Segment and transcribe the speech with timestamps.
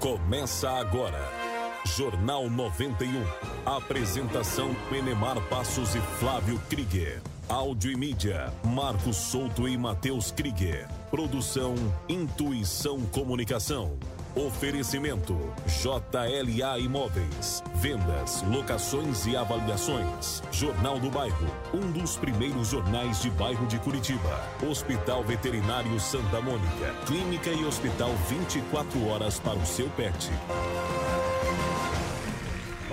[0.00, 1.18] Começa agora.
[1.84, 3.20] Jornal 91.
[3.66, 7.20] Apresentação Enemar Passos e Flávio Krieger.
[7.48, 10.86] Áudio e mídia, Marcos Souto e Matheus Krieger.
[11.10, 11.74] Produção
[12.08, 13.98] Intuição Comunicação.
[14.38, 15.36] Oferecimento
[15.66, 17.60] JLA Imóveis.
[17.74, 20.44] Vendas, locações e avaliações.
[20.52, 24.40] Jornal do Bairro, um dos primeiros jornais de bairro de Curitiba.
[24.64, 26.94] Hospital Veterinário Santa Mônica.
[27.04, 30.30] Clínica e hospital 24 horas para o seu pet.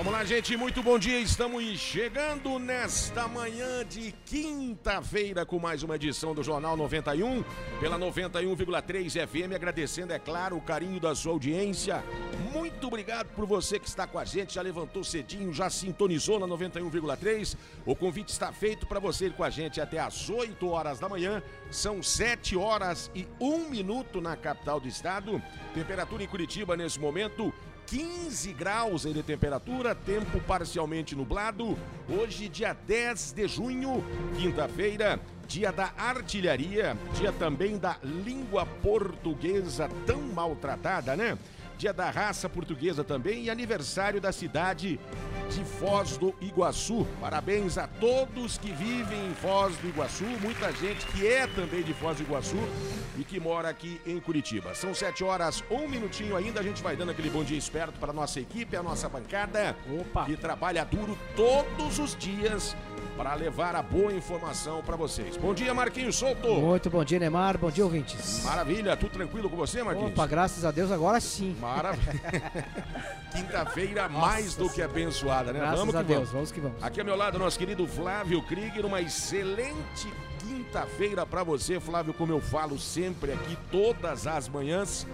[0.05, 1.20] Vamos lá, gente, muito bom dia.
[1.20, 7.44] Estamos chegando nesta manhã de quinta-feira com mais uma edição do Jornal 91,
[7.80, 9.55] pela 91,3 FM.
[9.55, 12.04] Agradecendo, é claro, o carinho da sua audiência.
[12.54, 16.45] Muito obrigado por você que está com a gente, já levantou cedinho, já sintonizou na
[16.45, 17.58] 91,3.
[17.84, 21.09] O convite está feito para você ir com a gente até às 8 horas da
[21.09, 21.42] manhã.
[21.72, 25.42] São 7 horas e 1 minuto na capital do estado.
[25.73, 27.52] Temperatura em Curitiba nesse momento
[27.88, 31.78] 15 graus aí de temperatura, tempo parcialmente nublado.
[32.09, 34.03] Hoje, dia 10 de junho,
[34.38, 41.38] quinta-feira, dia da artilharia, dia também da língua portuguesa tão maltratada, né?
[41.78, 45.00] Dia da raça portuguesa também e aniversário da cidade
[45.50, 47.06] de Foz do Iguaçu.
[47.20, 51.94] Parabéns a todos que vivem em Foz do Iguaçu, muita gente que é também de
[51.94, 52.58] Foz do Iguaçu
[53.18, 54.73] e que mora aqui em Curitiba.
[54.73, 58.12] São sete horas, um minutinho ainda, a gente vai dando aquele bom dia esperto para
[58.12, 60.26] a nossa equipe, a nossa bancada, Opa.
[60.26, 62.76] que trabalha duro todos os dias
[63.16, 65.38] para levar a boa informação para vocês.
[65.38, 66.53] Bom dia, Marquinhos Souto.
[66.55, 67.57] Muito bom dia, Neymar.
[67.57, 68.44] Bom dia, ouvintes.
[68.44, 70.11] Maravilha, tudo tranquilo com você, Marquinhos?
[70.11, 71.55] Opa, graças a Deus, agora sim.
[71.59, 72.52] Maravilha.
[73.35, 75.59] Quinta-feira mais do que abençoada, né?
[75.59, 76.31] Graças vamos a Deus, vamos.
[76.31, 76.83] vamos que vamos.
[76.83, 80.11] Aqui ao meu lado, nosso querido Flávio Krieger, uma excelente
[80.66, 85.05] quinta-feira para você, Flávio, como eu falo sempre aqui, todas as manhãs.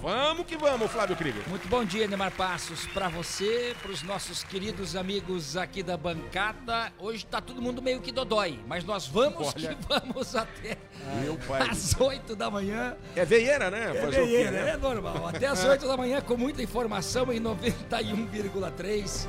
[0.00, 1.42] Vamos que vamos, Flávio Krieger.
[1.48, 6.92] Muito bom dia, Neymar Passos, para você, para os nossos queridos amigos aqui da bancada.
[6.98, 9.74] Hoje tá todo mundo meio que dodói, mas nós vamos Olha.
[9.74, 10.78] que vamos até
[11.22, 11.68] Meu pai.
[11.68, 12.96] às 8 da manhã.
[13.16, 13.90] É veieira, né?
[13.96, 14.70] É, Fazer o quê, veieira, né?
[14.70, 15.26] é normal.
[15.26, 19.26] Até às 8 da manhã com muita informação em 91,3.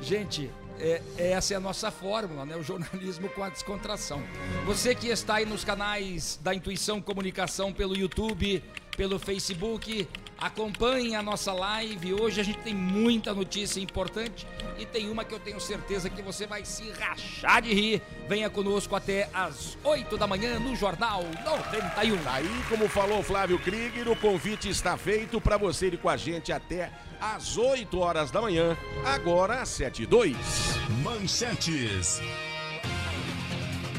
[0.00, 0.50] Gente,
[0.80, 1.02] é,
[1.32, 2.56] essa é a nossa fórmula, né?
[2.56, 4.22] O jornalismo com a descontração.
[4.64, 8.62] Você que está aí nos canais da Intuição Comunicação pelo YouTube,
[8.96, 12.14] pelo Facebook, acompanhe a nossa live.
[12.14, 14.46] Hoje a gente tem muita notícia importante
[14.78, 18.02] e tem uma que eu tenho certeza que você vai se rachar de rir.
[18.28, 22.18] Venha conosco até às 8 da manhã no Jornal 91.
[22.18, 26.16] Tá Aí, como falou Flávio Krieger, o convite está feito para você ir com a
[26.16, 30.36] gente até às 8 horas da manhã, agora às 7 e 2.
[31.02, 32.20] Manchetes.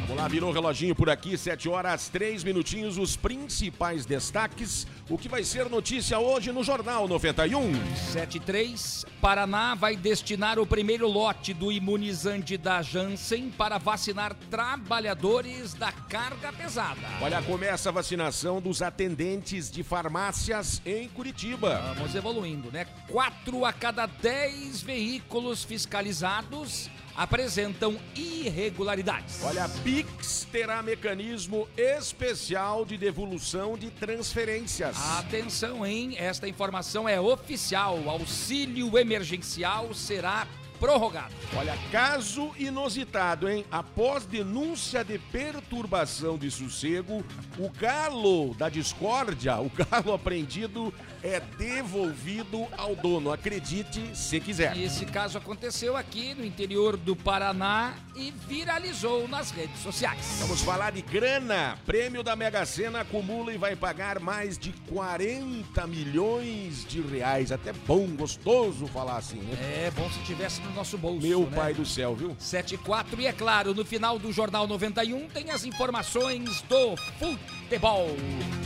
[0.09, 4.87] Vamos lá, virou o reloginho por aqui, 7 horas, 3 minutinhos, os principais destaques.
[5.07, 7.73] O que vai ser notícia hoje no Jornal 91?
[8.11, 9.05] 73.
[9.21, 16.51] Paraná vai destinar o primeiro lote do imunizante da Janssen para vacinar trabalhadores da carga
[16.53, 17.07] pesada.
[17.21, 21.93] Olha, começa a vacinação dos atendentes de farmácias em Curitiba.
[21.95, 22.85] Vamos evoluindo, né?
[23.07, 29.43] Quatro a cada dez veículos fiscalizados apresentam irregularidades.
[29.43, 34.95] Olha, a Pix terá mecanismo especial de devolução de transferências.
[35.17, 36.15] Atenção, hein?
[36.17, 37.99] Esta informação é oficial.
[37.99, 40.47] O auxílio emergencial será
[40.79, 41.33] prorrogado.
[41.57, 43.65] Olha, caso inusitado, hein?
[43.71, 47.23] Após denúncia de perturbação de sossego,
[47.57, 53.31] o galo da discórdia, o galo apreendido, é devolvido ao dono.
[53.31, 54.75] Acredite se quiser.
[54.75, 60.37] E esse caso aconteceu aqui no interior do Paraná e viralizou nas redes sociais.
[60.39, 61.77] Vamos falar de grana.
[61.85, 67.51] Prêmio da Mega Sena acumula e vai pagar mais de 40 milhões de reais.
[67.51, 69.85] Até bom, gostoso falar assim, né?
[69.87, 71.25] É bom se tivesse no nosso bolso.
[71.25, 71.55] Meu né?
[71.55, 72.35] pai do céu, viu?
[72.37, 76.95] 7 e 4 e é claro, no final do Jornal 91 tem as informações do
[77.17, 78.07] futebol.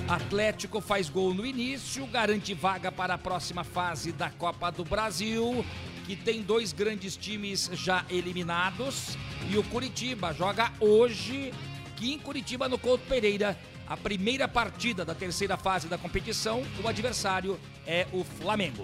[0.07, 5.65] Atlético faz gol no início, garante vaga para a próxima fase da Copa do Brasil,
[6.05, 9.17] que tem dois grandes times já eliminados.
[9.49, 11.53] E o Curitiba joga hoje,
[11.87, 13.57] aqui em Curitiba, no Couto Pereira,
[13.93, 16.63] a primeira partida da terceira fase da competição.
[16.83, 18.83] O adversário é o Flamengo.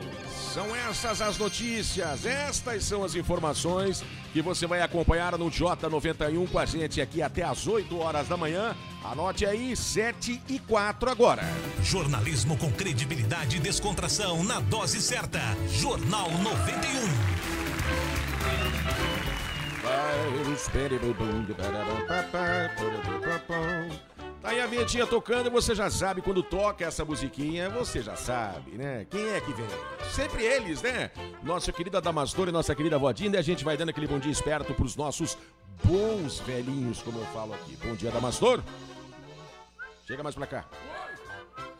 [0.53, 6.59] São essas as notícias, estas são as informações que você vai acompanhar no J91 com
[6.59, 8.75] a gente aqui até às 8 horas da manhã.
[9.03, 11.41] Anote aí, 7 e 4 agora.
[11.81, 15.41] Jornalismo com credibilidade e descontração na dose certa.
[15.71, 17.49] Jornal 91.
[24.41, 28.71] Tá aí a vinhetinha tocando, você já sabe quando toca essa musiquinha, você já sabe,
[28.71, 29.05] né?
[29.09, 29.67] Quem é que vem?
[30.13, 31.11] Sempre eles, né?
[31.43, 34.31] Nossa querida Damastor e nossa querida Vodinha, e a gente vai dando aquele bom dia
[34.31, 35.37] esperto pros nossos
[35.83, 37.75] bons velhinhos, como eu falo aqui.
[37.83, 38.63] Bom dia, Damastor.
[40.07, 40.65] Chega mais pra cá.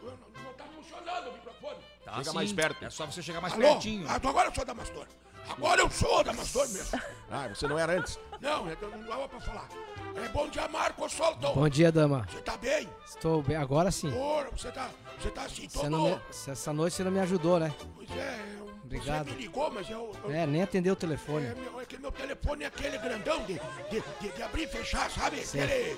[0.03, 1.77] Não tá funcionando o microfone.
[2.03, 2.83] Tá Chega sim, mais perto.
[2.85, 3.61] É só você chegar mais Alô?
[3.63, 4.05] pertinho.
[4.09, 5.07] Ah, então agora eu sou Damastor.
[5.49, 6.99] Agora eu sou Damastor mesmo.
[7.31, 8.19] Ah, você não era antes?
[8.41, 9.69] Não, então não dava pra falar.
[10.15, 11.53] É bom dia, Marcos Solto.
[11.53, 12.25] Bom dia, dama.
[12.29, 12.89] Você tá bem?
[13.05, 13.55] Estou bem.
[13.55, 14.13] Agora sim.
[14.17, 14.89] Ora, você tá,
[15.19, 15.89] você tá assim, Você todo...
[15.89, 17.73] não me- essa noite você não me ajudou, né?
[17.95, 19.25] Pois é, eu, Obrigado.
[19.29, 20.11] você me ligou, mas eu...
[20.23, 21.45] eu É, nem atendeu o telefone.
[21.47, 23.53] é, meu- é que meu telefone é aquele grandão de,
[23.89, 25.39] de, de- de abrir e fechar, sabe?
[25.39, 25.97] Aquele...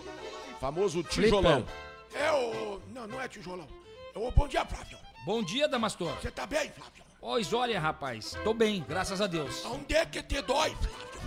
[0.60, 1.66] Famoso tijolão.
[2.14, 2.80] É o...
[2.94, 3.68] Não, não é tijolão.
[4.14, 4.98] É o bom dia, Flávio.
[5.26, 6.14] Bom dia, Damastor.
[6.22, 7.04] Você tá bem, Flávio?
[7.22, 9.64] Pois olha, rapaz, tô bem, graças a Deus.
[9.66, 10.76] Onde é que te dói?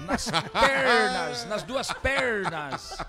[0.06, 2.98] Nas pernas, nas duas pernas.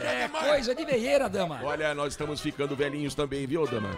[0.00, 0.46] É que mais?
[0.48, 1.60] coisa de veieira, dama.
[1.62, 3.90] Olha, nós estamos ficando velhinhos também, viu, dama?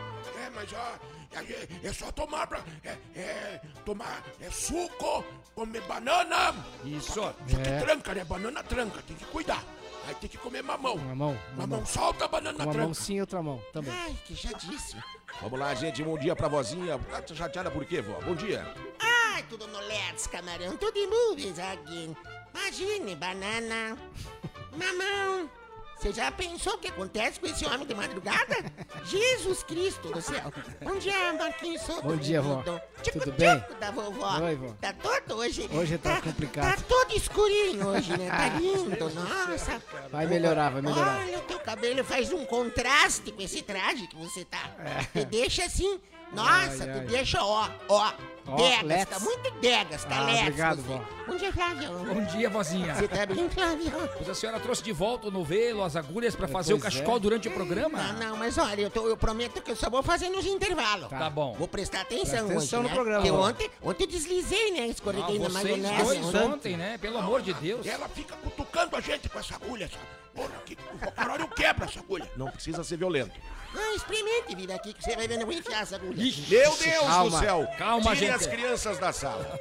[0.44, 0.94] É, mas ó,
[1.38, 6.54] é, é só tomar pra, é, é, tomar é suco, comer banana.
[6.84, 7.12] Isso.
[7.12, 7.78] Só que É.
[7.78, 8.24] tranca, né?
[8.24, 9.62] Banana tranca, tem que cuidar.
[10.08, 10.94] Aí tem que comer mamão.
[10.94, 11.86] Uma mão, uma Mamão mão.
[11.86, 12.78] solta, banana Uma tranca.
[12.86, 13.92] mão sim e outra mão também.
[13.92, 14.96] Ai, que já disse.
[15.42, 16.02] Vamos lá, gente.
[16.02, 16.98] Bom dia pra vozinha.
[16.98, 18.18] Tá chateada por quê, vó?
[18.22, 18.66] Bom dia.
[18.98, 22.16] Ai, tudo no Let's, camarão, tudo em movies aqui.
[22.54, 23.98] Imagine, banana,
[24.72, 25.50] mamão.
[25.98, 28.54] Você já pensou o que acontece com esse homem de madrugada?
[29.04, 30.52] Jesus Cristo do céu.
[30.82, 31.82] Bom dia, Marquinhos.
[31.82, 32.62] Soto, Bom dia, vó.
[32.62, 32.80] querido.
[33.24, 33.64] Tudo bem?
[33.80, 34.38] da vovó.
[34.42, 34.68] Oi, vó.
[34.80, 35.68] Tá todo hoje.
[35.72, 36.76] Hoje tá complicado.
[36.76, 38.28] Tá todo escurinho hoje, né?
[38.30, 39.82] Tá lindo, nossa.
[40.12, 41.18] Vai melhorar, vai melhorar.
[41.18, 44.70] Olha, o teu cabelo faz um contraste com esse traje que você tá.
[45.12, 46.00] Te deixa assim.
[46.30, 46.90] Nossa, É.
[46.90, 47.06] Ai, tu ai.
[47.06, 48.12] deixa, ó, ó.
[48.56, 49.10] Degas, let's.
[49.10, 51.00] tá muito degas, tá Ah, let's, obrigado, vó.
[51.26, 51.90] Bom dia, Flávio.
[51.90, 52.94] Bom dia, vozinha.
[52.94, 53.92] Você tá bem, Flávio?
[54.16, 56.96] Pois a senhora trouxe de volta o novelo, as agulhas pra fazer o pois é.
[56.98, 57.98] cachecol durante o programa?
[58.14, 61.08] Não, não, mas olha, eu, tô- eu prometo que eu só vou fazer nos intervalos.
[61.10, 61.54] Tá bom.
[61.54, 62.94] Vou prestar atenção, Presta atenção hoje, no né?
[62.94, 64.80] programa, Porque ontem, ontem eu deslizei, né?
[64.80, 66.04] Ah, Escorreguei na vocês maionese.
[66.04, 66.42] dois ontem.
[66.52, 66.98] ontem, né?
[66.98, 67.86] Pelo amor de Deus.
[67.86, 70.02] Ela fica cutucando a gente com essa agulha, sabe?
[70.34, 72.30] Porra, que, o caralho quebra essa agulha.
[72.36, 73.32] Não precisa ser violento.
[73.76, 76.22] Ah, experimente vir aqui que você vai vou enfiar essa agulha.
[76.22, 77.30] Ixi, Meu Deus Calma.
[77.30, 77.68] do céu.
[77.76, 78.40] Calma, Tirem gente.
[78.40, 79.60] as crianças da sala.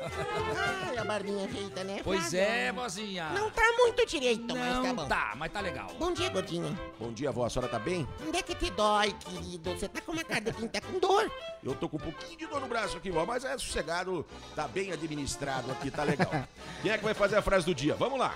[0.56, 2.01] Ai, a barbinha feita, né?
[2.04, 3.30] Pois é, vozinha.
[3.30, 5.07] Não tá muito direito, mas tá Não bom.
[5.07, 5.88] tá, mas tá legal.
[6.00, 6.77] Bom dia, gordinho.
[7.00, 7.45] Bom dia, vó.
[7.45, 8.07] A senhora tá bem?
[8.25, 9.71] Onde é que te dói, querido?
[9.77, 11.30] Você tá com uma cara de quem tá com dor.
[11.63, 14.25] Eu tô com um pouquinho de dor no braço aqui, vó, mas é sossegado,
[14.56, 16.31] tá bem administrado aqui, tá legal.
[16.81, 17.95] Quem é que vai fazer a frase do dia?
[17.95, 18.33] Vamos lá.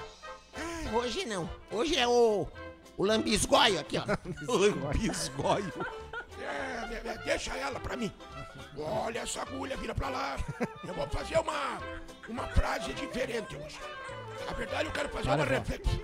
[0.56, 1.50] Ah, hoje não.
[1.72, 2.46] Hoje é o.
[2.98, 4.04] O lambisgoio aqui, ó.
[4.52, 5.74] Lambisgoio.
[6.42, 8.12] É, deixa ela pra mim.
[8.78, 10.38] Olha essa agulha, vira pra lá.
[10.88, 11.80] Eu vou fazer uma,
[12.28, 13.80] uma frase diferente hoje.
[14.46, 15.52] Na verdade, eu quero fazer Para, uma vó.
[15.52, 16.00] reflexão.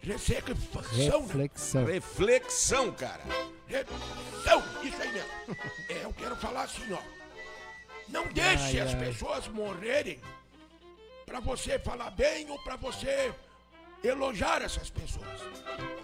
[0.00, 1.26] Reflexão, né?
[1.26, 1.84] Reflexão.
[1.84, 3.22] Reflexão, cara.
[3.66, 5.30] Reflexão, isso aí mesmo.
[5.88, 6.98] É, eu quero falar assim, ó.
[8.08, 8.98] Não deixe Ai, as ai.
[9.00, 10.20] pessoas morrerem
[11.26, 13.32] pra você falar bem ou pra você
[14.02, 15.26] elogiar essas pessoas.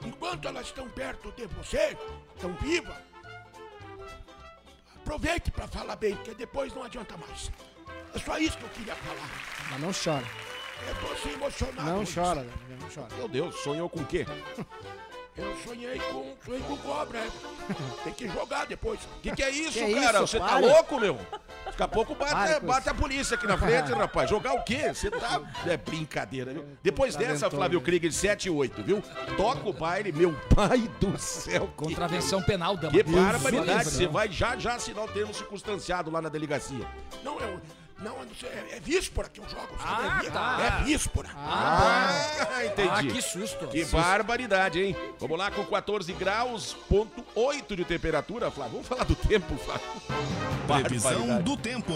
[0.04, 1.96] Enquanto elas estão perto de você,
[2.34, 2.96] estão vivas,
[4.96, 7.50] aproveite pra falar bem, porque depois não adianta mais.
[8.14, 9.30] É só isso que eu queria falar.
[9.70, 10.26] Mas não chora.
[10.86, 11.90] Eu tô assim emocionado.
[11.90, 12.46] Não chora,
[12.80, 13.14] não chora.
[13.16, 14.26] Meu Deus, sonhou com o quê?
[15.36, 17.28] Eu sonhei com, sonhei com cobra, é.
[18.04, 19.00] Tem que jogar depois.
[19.00, 20.18] O que, que é isso, Que cara?
[20.22, 20.28] isso?
[20.28, 21.18] Você tá louco, meu?
[21.66, 24.30] Daqui a pouco bate, bate a polícia aqui na frente, rapaz.
[24.30, 24.94] Jogar o quê?
[24.94, 25.42] Você tá.
[25.66, 26.64] É brincadeira, viu?
[26.82, 27.56] Depois dessa, Talentoso.
[27.56, 29.02] Flávio Krieger 7 e 8, viu?
[29.36, 31.66] Toca o baile, meu pai do céu.
[31.66, 32.92] Que, Contravenção penal, dama.
[32.92, 33.90] que barbaridade.
[33.90, 34.12] Você não.
[34.12, 36.86] vai já já assinar o termo circunstanciado lá na delegacia.
[37.22, 37.60] Não, eu.
[37.98, 39.80] Não, é, é víspora que eu jogo, sabe?
[39.82, 40.80] Ah, é, tá.
[40.80, 41.30] é víspora.
[41.34, 42.88] Ah, entendi.
[42.90, 43.66] Ah, que susto.
[43.68, 44.96] Que barbaridade, hein?
[45.18, 48.74] Vamos lá com 14 graus, ponto 8 de temperatura, Flávio.
[48.74, 49.86] Vamos falar do tempo, Flávio.
[50.84, 51.92] Previsão do tempo.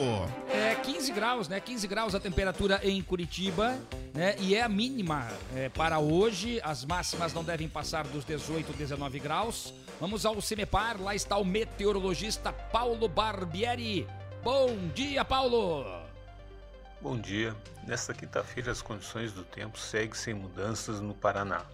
[0.49, 1.61] É 15 graus, né?
[1.61, 3.79] 15 graus a temperatura em Curitiba,
[4.15, 4.37] né?
[4.39, 6.61] E é a mínima é, para hoje.
[6.63, 9.75] As máximas não devem passar dos 18, 19 graus.
[10.01, 14.07] Vamos ao Semepar, lá está o meteorologista Paulo Barbieri.
[14.43, 15.85] Bom dia, Paulo!
[16.99, 17.55] Bom dia.
[17.87, 21.67] Nesta quinta-feira, as condições do tempo seguem sem mudanças no Paraná.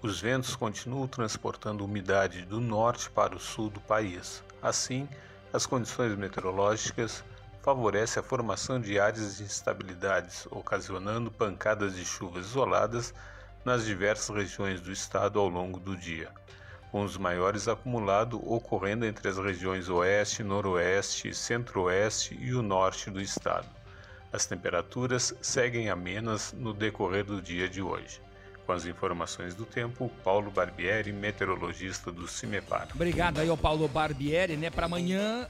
[0.00, 4.44] Os ventos continuam transportando umidade do norte para o sul do país.
[4.62, 5.08] Assim,
[5.52, 7.24] as condições meteorológicas
[7.60, 13.12] favorecem a formação de áreas de instabilidades, ocasionando pancadas de chuvas isoladas
[13.64, 16.30] nas diversas regiões do estado ao longo do dia
[16.90, 23.20] com os maiores acumulados ocorrendo entre as regiões oeste, noroeste, centro-oeste e o norte do
[23.20, 23.66] estado.
[24.32, 28.20] As temperaturas seguem amenas no decorrer do dia de hoje,
[28.66, 32.88] Com as informações do tempo, Paulo Barbieri, meteorologista do CIMEPAR.
[32.92, 34.70] Obrigado aí ao Paulo Barbieri, né?
[34.70, 35.48] Para amanhã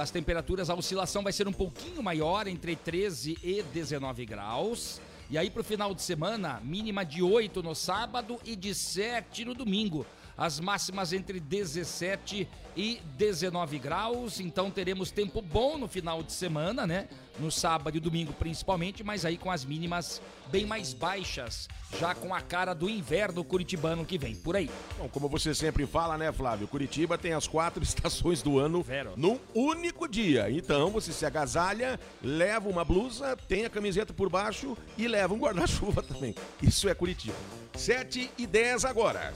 [0.00, 4.98] as temperaturas, a oscilação vai ser um pouquinho maior, entre 13 e 19 graus.
[5.28, 9.52] E aí pro final de semana, mínima de 8 no sábado e de 7 no
[9.52, 10.06] domingo.
[10.38, 16.86] As máximas entre 17 e 19 graus, então teremos tempo bom no final de semana,
[16.86, 17.08] né?
[17.40, 21.66] No sábado e domingo principalmente, mas aí com as mínimas bem mais baixas,
[21.98, 24.70] já com a cara do inverno curitibano que vem por aí.
[24.96, 26.68] Bom, como você sempre fala, né, Flávio?
[26.68, 29.14] Curitiba tem as quatro estações do ano Vero.
[29.16, 30.48] num único dia.
[30.48, 35.38] Então você se agasalha, leva uma blusa, tem a camiseta por baixo e leva um
[35.38, 36.32] guarda-chuva também.
[36.62, 37.34] Isso é Curitiba.
[37.74, 39.34] 7 e 10 agora.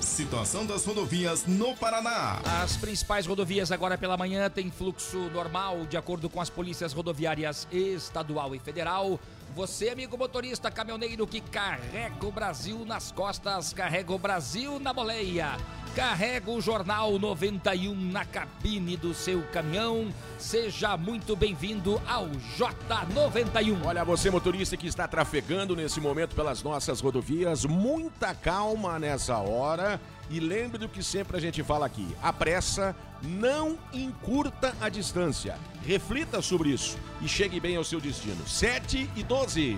[0.01, 2.39] Situação das rodovias no Paraná.
[2.61, 7.65] As principais rodovias agora pela manhã têm fluxo normal, de acordo com as polícias rodoviárias
[7.71, 9.17] estadual e federal.
[9.55, 15.57] Você, amigo motorista caminhoneiro que carrega o Brasil nas costas, carrega o Brasil na boleia.
[15.95, 20.07] Carrega o Jornal 91 na cabine do seu caminhão.
[20.39, 23.85] Seja muito bem-vindo ao J91.
[23.85, 29.99] Olha, você motorista que está trafegando nesse momento pelas nossas rodovias, muita calma nessa hora.
[30.29, 35.57] E lembre do que sempre a gente fala aqui: a pressa não encurta a distância.
[35.85, 38.47] Reflita sobre isso e chegue bem ao seu destino.
[38.47, 39.77] 7 e 12.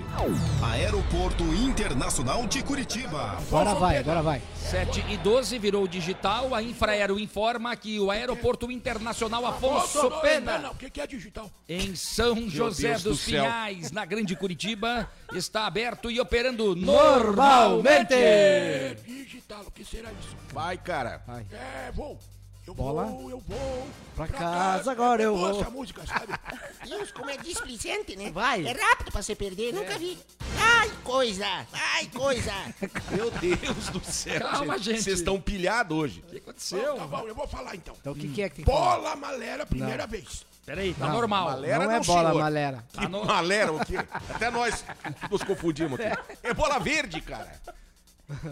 [0.62, 3.38] Aeroporto Internacional de Curitiba.
[3.48, 4.42] Agora vai, agora vai.
[4.56, 6.54] 7 e 12 virou digital.
[6.54, 10.72] A Infraero informa que o Aeroporto Internacional Afonso Pena.
[10.72, 11.50] O que, que é digital?
[11.70, 13.44] em São José do dos céu.
[13.44, 17.36] Pinhais, na Grande Curitiba, está aberto e operando Normalmente.
[17.36, 18.14] normalmente.
[18.14, 20.36] É digital, o que será isso?
[20.52, 21.22] Vai, cara.
[21.26, 21.46] Vai.
[21.52, 22.20] É, vou.
[22.66, 23.06] Eu Bola.
[23.06, 23.88] vou, eu vou.
[24.16, 25.60] Pra casa agora eu vou.
[25.62, 26.34] essa música, sabe?
[26.88, 28.32] Deus, como é displicente, né?
[28.32, 28.66] Vai.
[28.66, 30.18] É rápido pra você perder, nunca vi.
[30.58, 31.46] Ai, coisa!
[31.74, 32.54] Ai, coisa!
[33.12, 34.40] Meu Deus do céu.
[34.40, 35.04] Calma, gente.
[35.04, 36.24] Vocês estão pilhados hoje.
[36.26, 36.96] O que aconteceu?
[36.96, 37.96] Tá bom, eu vou falar então.
[38.00, 38.96] Então o que, que é que tem que falar?
[38.98, 40.46] Bola malera, primeira vez.
[40.66, 41.46] Peraí, tá Não, normal.
[41.50, 42.42] malera Não é não, bola, senhor.
[42.44, 42.86] malera.
[42.94, 43.98] Que malera o quê?
[44.34, 44.86] Até nós
[45.30, 46.18] nos confundimos aqui.
[46.42, 47.52] É bola verde, cara.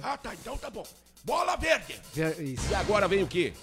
[0.04, 0.86] Ah, tá, então tá bom.
[1.24, 1.98] Bola verde.
[2.14, 2.70] Ver- Isso.
[2.70, 3.54] E agora vem o quê?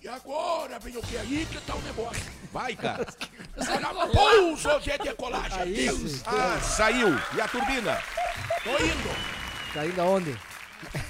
[0.00, 2.22] E agora vem o que aí que tá o negócio.
[2.52, 3.04] Vai, cara.
[4.14, 5.60] Pouso de decolagem.
[5.60, 6.22] Aí Deus, sim.
[6.26, 7.08] Ah, saiu.
[7.34, 8.00] E a turbina?
[8.62, 9.16] tô indo.
[9.74, 10.38] Tá indo aonde?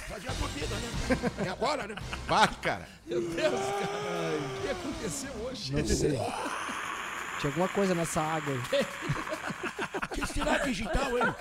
[0.07, 1.45] Fazer a turbina, né?
[1.45, 1.95] É agora, né?
[2.27, 2.89] Vai, cara.
[3.05, 4.37] Meu Deus, cara.
[4.57, 5.71] O que aconteceu hoje?
[5.71, 6.09] Não sei.
[7.39, 8.85] Tinha alguma coisa nessa água aí.
[10.11, 11.35] Que será digital, hein?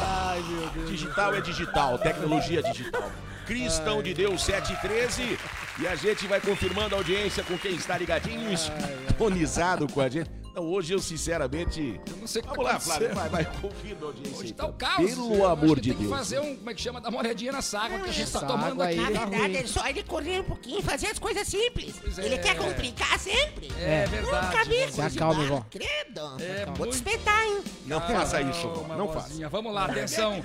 [0.00, 0.90] Ai, meu Deus.
[0.90, 3.10] Digital é digital, tecnologia digital.
[3.44, 5.38] Cristão de Deus 713.
[5.80, 10.43] E a gente vai confirmando a audiência com quem está ligadinho, sintonizado com a gente.
[10.54, 12.00] Não, hoje eu sinceramente.
[12.06, 13.30] Eu não sei o que Vamos tá lá, Flávio, acontecendo.
[13.32, 14.38] vai, vai confirma a audiência.
[14.38, 15.10] Hoje tá o caos.
[15.10, 16.10] Pelo amor de tem Deus.
[16.12, 18.30] que fazer um, como é que chama, dar uma olhadinha nessa água que a gente
[18.30, 18.98] tá tomando aqui.
[18.98, 21.96] aí Na tá verdade, é só ele correr um pouquinho e fazer as coisas simples.
[22.18, 22.38] Ele é.
[22.38, 23.72] quer complicar sempre.
[23.78, 24.70] É Nunca verdade.
[24.70, 24.84] vi vó.
[24.84, 25.10] isso.
[25.10, 25.66] Se acalme, vó.
[25.70, 26.20] Credo.
[26.40, 27.62] É Vou te espetar, hein?
[27.86, 29.48] Não faça isso, não faça.
[29.48, 30.42] Vamos lá, atenção.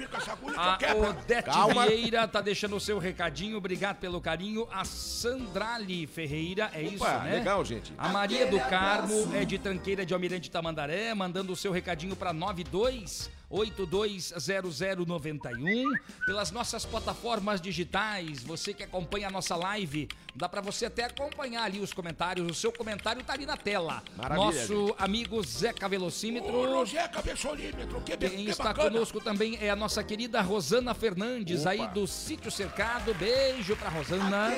[0.58, 0.78] A.
[1.10, 1.50] Odete.
[1.88, 4.68] Vieira tá deixando o seu recadinho, obrigado pelo carinho.
[4.72, 7.32] A Sandrali Ferreira, é isso, né?
[7.36, 7.94] legal, gente.
[7.98, 12.34] A Maria do Carmo é de Tranqueira de Almirante Tamandaré, mandando o seu recadinho para
[12.34, 15.84] 92 820091,
[16.26, 18.44] pelas nossas plataformas digitais.
[18.44, 22.50] Você que acompanha a nossa live, dá para você até acompanhar ali os comentários.
[22.50, 24.04] O seu comentário tá ali na tela.
[24.16, 26.54] Maravilha, Nosso amigo Zeca Velocímetro.
[26.54, 28.92] Ô, Zeca Versolímetro, que, Quem que está bacana.
[28.92, 31.70] conosco também é a nossa querida Rosana Fernandes, Opa.
[31.72, 33.14] aí do Sítio Cercado.
[33.16, 34.50] Beijo pra Rosana.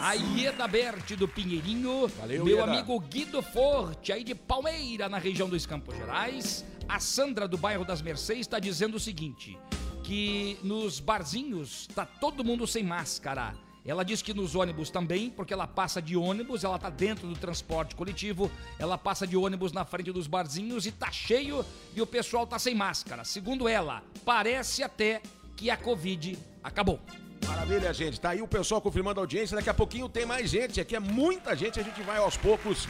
[0.00, 2.08] A Ieda Berti do Pinheirinho.
[2.08, 2.72] Valeu, Meu Ieda.
[2.72, 6.64] amigo Guido Forte, aí de Palmeira, na região dos Campos Gerais.
[6.88, 9.58] A Sandra do bairro das Mercês está dizendo o seguinte:
[10.02, 13.54] que nos barzinhos tá todo mundo sem máscara.
[13.84, 17.36] Ela diz que nos ônibus também, porque ela passa de ônibus, ela tá dentro do
[17.36, 18.50] transporte coletivo,
[18.80, 21.64] ela passa de ônibus na frente dos barzinhos e tá cheio
[21.94, 23.24] e o pessoal tá sem máscara.
[23.24, 25.22] Segundo ela, parece até
[25.56, 27.00] que a Covid acabou.
[27.46, 28.20] Maravilha, gente.
[28.20, 29.56] Tá aí o pessoal confirmando a audiência.
[29.56, 30.80] Daqui a pouquinho tem mais gente.
[30.80, 31.78] Aqui é muita gente.
[31.78, 32.88] A gente vai aos poucos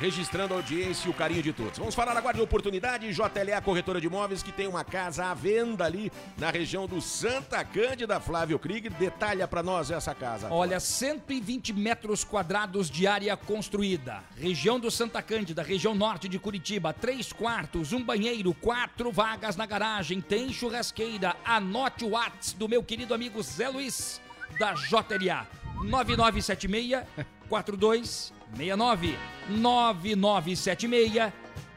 [0.00, 1.78] registrando a audiência e o carinho de todos.
[1.78, 3.12] Vamos falar agora de oportunidade.
[3.12, 7.64] JLA Corretora de Imóveis que tem uma casa à venda ali na região do Santa
[7.64, 8.20] Cândida.
[8.20, 10.48] Flávio Krieger, detalha pra nós essa casa.
[10.50, 14.24] Olha, 120 metros quadrados de área construída.
[14.36, 16.92] Região do Santa Cândida, região norte de Curitiba.
[16.92, 20.20] Três quartos, um banheiro, quatro vagas na garagem.
[20.20, 21.36] Tem churrasqueira.
[21.44, 24.20] Anote o WhatsApp do meu querido amigo Zé Luiz,
[24.58, 25.46] da JLA.
[25.84, 29.18] 9976 4269
[29.48, 31.32] 9976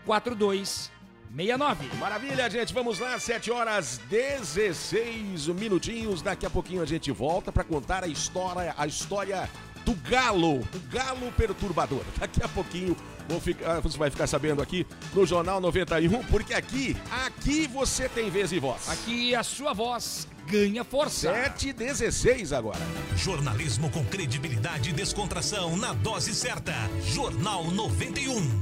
[0.06, 2.74] 4269 Maravilha, gente.
[2.74, 6.22] Vamos lá, 7 horas 16 minutinhos.
[6.22, 9.50] Daqui a pouquinho a gente volta para contar a história, a história
[9.84, 12.04] do galo, o galo perturbador.
[12.18, 12.96] Daqui a pouquinho
[13.40, 18.52] ficar, você vai ficar sabendo aqui no Jornal 91, porque aqui, aqui você tem vez
[18.52, 18.90] e voz.
[18.90, 21.34] Aqui a sua voz ganha força.
[21.34, 22.80] 7 16 agora.
[23.16, 26.74] Jornalismo com credibilidade e descontração na dose certa.
[27.06, 28.62] Jornal 91.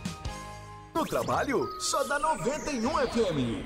[0.93, 3.65] No trabalho, só dá 91 FM.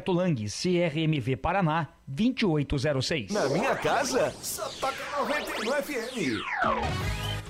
[0.09, 3.31] Lang, CRMV Paraná, 2806.
[3.31, 4.33] Na minha casa,
[4.79, 7.20] toca 91 FM.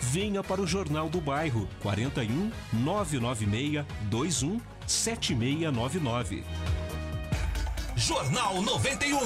[0.00, 6.44] Venha para o Jornal do Bairro 41 996 21 7699.
[7.98, 9.18] Jornal 91.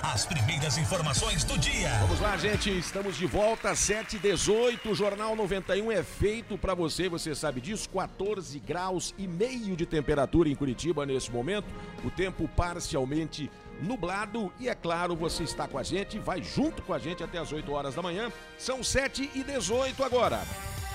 [0.00, 1.90] As primeiras informações do dia.
[2.02, 2.70] Vamos lá, gente.
[2.70, 7.88] Estamos de volta, 7 18 O Jornal 91 é feito para você, você sabe disso.
[7.90, 11.66] 14 graus e meio de temperatura em Curitiba nesse momento.
[12.04, 13.50] O tempo parcialmente
[13.82, 14.52] nublado.
[14.58, 17.52] E é claro, você está com a gente, vai junto com a gente até as
[17.52, 18.30] 8 horas da manhã.
[18.58, 20.40] São 7 e 18 agora.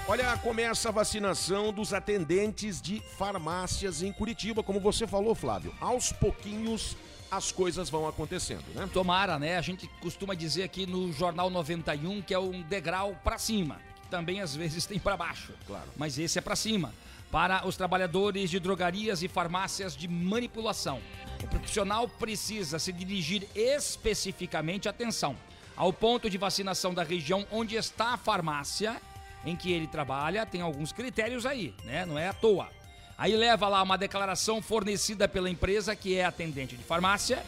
[0.08, 5.76] Olha, começa a vacinação dos atendentes de farmácias em Curitiba, como você falou, Flávio.
[5.82, 6.96] Aos pouquinhos
[7.30, 8.90] as coisas vão acontecendo, né?
[8.94, 9.58] Tomara, né?
[9.58, 14.40] A gente costuma dizer aqui no Jornal 91 que é um degrau para cima, também
[14.40, 15.54] às vezes tem para baixo.
[15.66, 15.90] Claro.
[15.98, 16.94] Mas esse é para cima.
[17.32, 21.02] Para os trabalhadores de drogarias e farmácias de manipulação.
[21.44, 25.36] O profissional precisa se dirigir especificamente, atenção,
[25.76, 29.00] ao ponto de vacinação da região onde está a farmácia
[29.46, 32.06] em que ele trabalha, tem alguns critérios aí, né?
[32.06, 32.70] Não é à toa.
[33.18, 37.44] Aí leva lá uma declaração fornecida pela empresa que é atendente de farmácia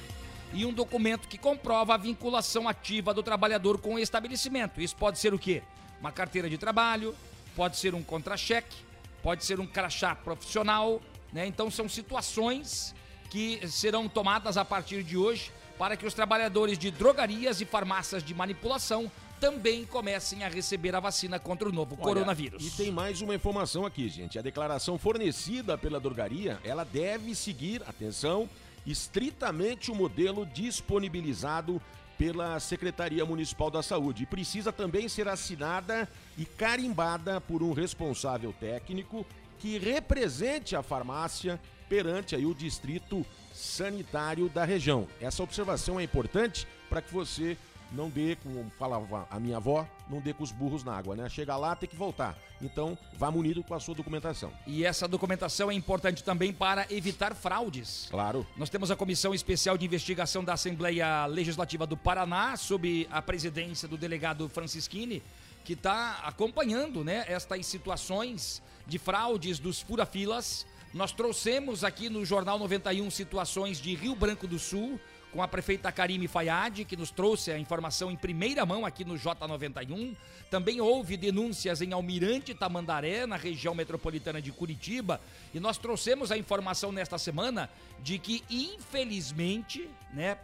[0.54, 4.82] e um documento que comprova a vinculação ativa do trabalhador com o estabelecimento.
[4.82, 5.62] Isso pode ser o quê?
[6.00, 7.15] Uma carteira de trabalho,
[7.56, 8.78] pode ser um contra-cheque,
[9.22, 11.02] pode ser um crachá profissional,
[11.32, 11.46] né?
[11.46, 12.96] Então são situações
[13.30, 18.24] que serão tomadas a partir de hoje para que os trabalhadores de drogarias e farmácias
[18.24, 22.66] de manipulação também comecem a receber a vacina contra o novo Olha, coronavírus.
[22.66, 24.38] E tem mais uma informação aqui, gente.
[24.38, 28.50] A declaração fornecida pela drogaria, ela deve seguir, atenção,
[28.86, 31.82] estritamente o modelo disponibilizado
[32.20, 34.24] pela Secretaria Municipal da Saúde.
[34.24, 36.06] E precisa também ser assinada
[36.38, 39.26] e carimbada por um responsável técnico
[39.58, 45.08] que represente a farmácia perante aí o distrito sanitário da região.
[45.22, 47.58] Essa observação é importante para que você
[47.91, 51.28] não dê, como falava a minha avó, não dê com os burros na água, né?
[51.30, 52.38] Chega lá, tem que voltar.
[52.62, 54.52] Então, vá munido com a sua documentação.
[54.67, 58.08] E essa documentação é importante também para evitar fraudes.
[58.10, 58.45] Claro.
[58.58, 63.88] Nós temos a Comissão Especial de Investigação da Assembleia Legislativa do Paraná, sob a presidência
[63.88, 65.23] do delegado Francisquini,
[65.63, 70.65] que está acompanhando né, estas situações de fraudes dos furafilas.
[70.93, 74.99] Nós trouxemos aqui no Jornal 91 situações de Rio Branco do Sul,
[75.32, 79.15] com a prefeita Karime Fayad, que nos trouxe a informação em primeira mão aqui no
[79.15, 80.15] J91.
[80.50, 85.22] Também houve denúncias em Almirante Tamandaré, na região metropolitana de Curitiba,
[85.54, 87.70] e nós trouxemos a informação nesta semana
[88.02, 90.38] de que, infelizmente, né,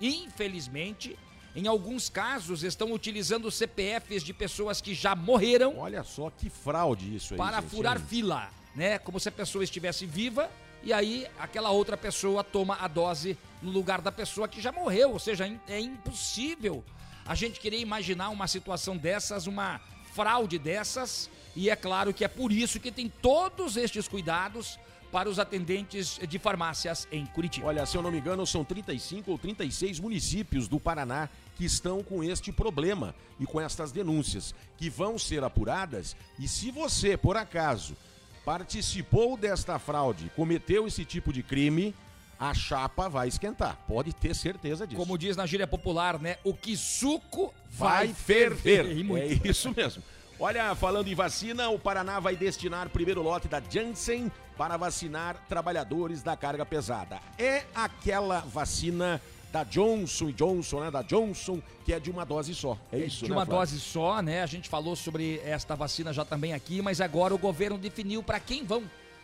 [0.00, 1.18] infelizmente,
[1.54, 5.78] em alguns casos estão utilizando CPFs de pessoas que já morreram.
[5.78, 7.38] Olha só que fraude isso aí.
[7.38, 8.04] Para gente, furar hein?
[8.08, 8.98] fila, né?
[8.98, 10.50] Como se a pessoa estivesse viva
[10.82, 15.12] e aí aquela outra pessoa toma a dose no lugar da pessoa que já morreu.
[15.12, 16.84] Ou seja, é impossível
[17.24, 19.80] a gente querer imaginar uma situação dessas, uma
[20.12, 21.30] fraude dessas.
[21.54, 24.78] E é claro que é por isso que tem todos estes cuidados
[25.12, 27.66] para os atendentes de farmácias em Curitiba.
[27.66, 32.02] Olha, se eu não me engano, são 35 ou 36 municípios do Paraná que estão
[32.02, 36.16] com este problema e com estas denúncias, que vão ser apuradas.
[36.38, 37.94] E se você, por acaso,
[38.42, 41.94] participou desta fraude, cometeu esse tipo de crime,
[42.42, 43.78] a chapa vai esquentar.
[43.86, 45.00] Pode ter certeza disso.
[45.00, 46.38] Como diz na gíria popular, né?
[46.42, 48.84] O que suco vai vai ferver.
[48.84, 49.40] ferver.
[49.44, 50.02] É isso mesmo.
[50.40, 54.28] Olha, falando em vacina, o Paraná vai destinar o primeiro lote da Janssen
[54.58, 57.20] para vacinar trabalhadores da carga pesada.
[57.38, 59.20] É aquela vacina
[59.52, 60.90] da Johnson Johnson, né?
[60.90, 62.76] Da Johnson, que é de uma dose só.
[62.90, 63.60] É isso, de né, uma Flávio?
[63.60, 64.42] dose só, né?
[64.42, 68.40] A gente falou sobre esta vacina já também aqui, mas agora o governo definiu para
[68.40, 68.82] quem vão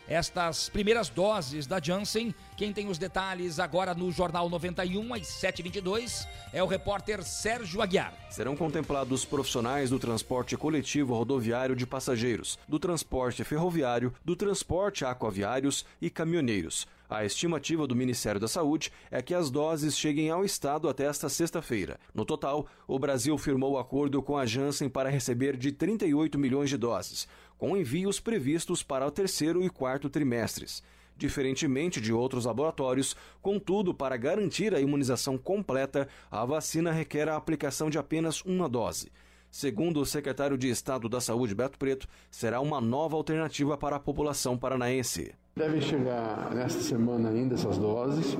[0.09, 2.33] estas primeiras doses da Janssen.
[2.57, 8.13] Quem tem os detalhes agora no Jornal 91 às 7h22 é o repórter Sérgio Aguiar.
[8.31, 15.85] Serão contemplados profissionais do transporte coletivo rodoviário de passageiros, do transporte ferroviário, do transporte aquaviários
[16.01, 16.87] e caminhoneiros.
[17.09, 21.27] A estimativa do Ministério da Saúde é que as doses cheguem ao Estado até esta
[21.27, 21.99] sexta-feira.
[22.13, 26.77] No total, o Brasil firmou acordo com a Janssen para receber de 38 milhões de
[26.77, 27.27] doses,
[27.59, 30.81] com envios previstos para o terceiro e quarto trimestres.
[31.15, 37.89] Diferentemente de outros laboratórios, contudo, para garantir a imunização completa, a vacina requer a aplicação
[37.89, 39.11] de apenas uma dose.
[39.51, 43.99] Segundo o secretário de Estado da Saúde, Beto Preto, será uma nova alternativa para a
[43.99, 45.35] população paranaense.
[45.59, 48.37] Devem chegar nesta semana ainda essas doses.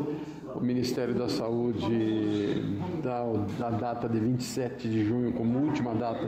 [0.55, 2.63] O Ministério da Saúde
[3.03, 3.21] dá
[3.67, 6.19] a data de 27 de junho como última data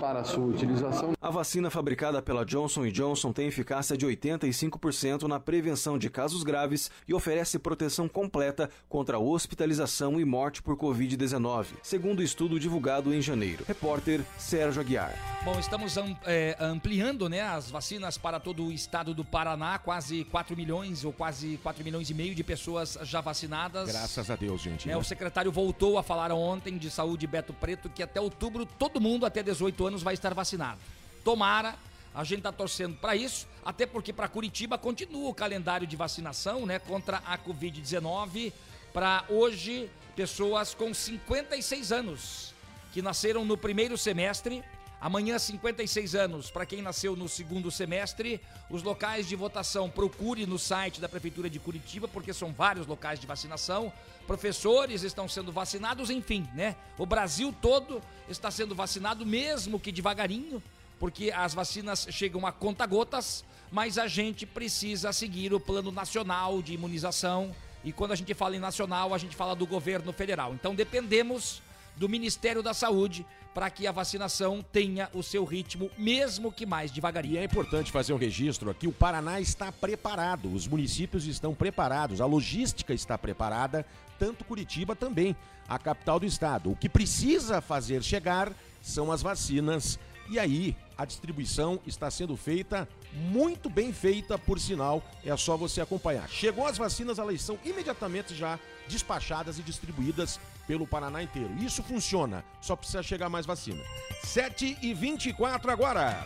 [0.00, 1.12] para a sua utilização.
[1.20, 6.90] A vacina fabricada pela Johnson Johnson tem eficácia de 85% na prevenção de casos graves
[7.06, 13.12] e oferece proteção completa contra a hospitalização e morte por Covid-19, segundo o estudo divulgado
[13.12, 13.64] em janeiro.
[13.68, 15.12] Repórter Sérgio Aguiar.
[15.44, 20.24] Bom, estamos am- é, ampliando né, as vacinas para todo o estado do Paraná, quase
[20.28, 23.88] 4 milhões ou quase 4 milhões e meio de pessoas já vacinadas.
[23.88, 24.88] Graças a Deus, gente.
[24.88, 24.98] É, né?
[24.98, 29.26] o secretário voltou a falar ontem de saúde Beto Preto que até outubro todo mundo
[29.26, 30.78] até 18 anos vai estar vacinado.
[31.24, 31.74] Tomara,
[32.14, 36.66] a gente está torcendo para isso, até porque para Curitiba continua o calendário de vacinação,
[36.66, 38.52] né, contra a Covid-19
[38.92, 42.54] para hoje pessoas com 56 anos
[42.92, 44.64] que nasceram no primeiro semestre.
[45.00, 48.40] Amanhã, 56 anos, para quem nasceu no segundo semestre.
[48.68, 53.20] Os locais de votação, procure no site da Prefeitura de Curitiba, porque são vários locais
[53.20, 53.92] de vacinação.
[54.26, 56.74] Professores estão sendo vacinados, enfim, né?
[56.98, 60.60] O Brasil todo está sendo vacinado, mesmo que devagarinho,
[60.98, 66.74] porque as vacinas chegam a conta-gotas, mas a gente precisa seguir o plano nacional de
[66.74, 67.54] imunização.
[67.84, 70.54] E quando a gente fala em nacional, a gente fala do governo federal.
[70.54, 71.62] Então dependemos
[71.96, 76.90] do Ministério da Saúde para que a vacinação tenha o seu ritmo, mesmo que mais
[76.90, 77.34] devagarinho.
[77.34, 82.20] E é importante fazer um registro aqui: o Paraná está preparado, os municípios estão preparados,
[82.20, 83.84] a logística está preparada,
[84.18, 85.34] tanto Curitiba também,
[85.68, 86.70] a capital do estado.
[86.70, 89.98] O que precisa fazer chegar são as vacinas
[90.30, 95.80] E aí, a distribuição está sendo feita, muito bem feita, por sinal, é só você
[95.80, 96.28] acompanhar.
[96.28, 98.58] Chegou as vacinas, elas são imediatamente já
[98.88, 101.54] despachadas e distribuídas pelo Paraná inteiro.
[101.60, 103.82] Isso funciona, só precisa chegar mais vacina.
[104.24, 106.24] 7 e 24 agora.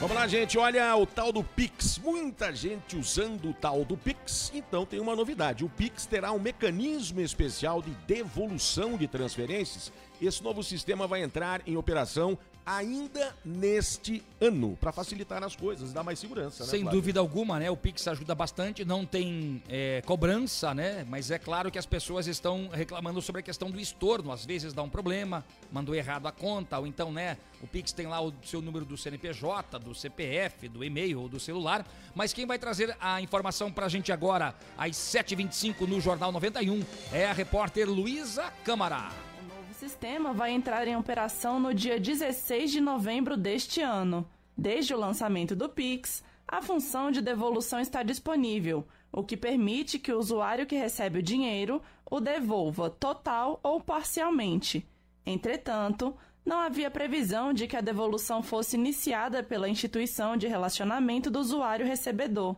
[0.00, 0.56] Vamos lá, gente.
[0.56, 1.98] Olha o tal do Pix.
[1.98, 4.50] Muita gente usando o tal do Pix.
[4.54, 5.62] Então tem uma novidade.
[5.62, 9.92] O Pix terá um mecanismo especial de devolução de transferências.
[10.18, 12.38] Esse novo sistema vai entrar em operação
[12.76, 16.64] ainda neste ano, para facilitar as coisas, dar mais segurança.
[16.64, 17.00] Né, Sem Flávio?
[17.00, 17.68] dúvida alguma, né?
[17.68, 21.04] O Pix ajuda bastante, não tem é, cobrança, né?
[21.08, 24.30] Mas é claro que as pessoas estão reclamando sobre a questão do estorno.
[24.30, 27.36] Às vezes dá um problema, mandou errado a conta, ou então, né?
[27.60, 31.40] O Pix tem lá o seu número do CNPJ, do CPF, do e-mail ou do
[31.40, 31.84] celular.
[32.14, 37.26] Mas quem vai trazer a informação pra gente agora, às 7h25 no Jornal 91, é
[37.26, 39.29] a repórter Luísa Câmara.
[39.80, 44.28] Sistema vai entrar em operação no dia 16 de novembro deste ano.
[44.54, 50.12] Desde o lançamento do Pix, a função de devolução está disponível, o que permite que
[50.12, 54.86] o usuário que recebe o dinheiro o devolva total ou parcialmente.
[55.24, 56.14] Entretanto,
[56.44, 61.86] não havia previsão de que a devolução fosse iniciada pela instituição de relacionamento do usuário
[61.86, 62.54] recebedor.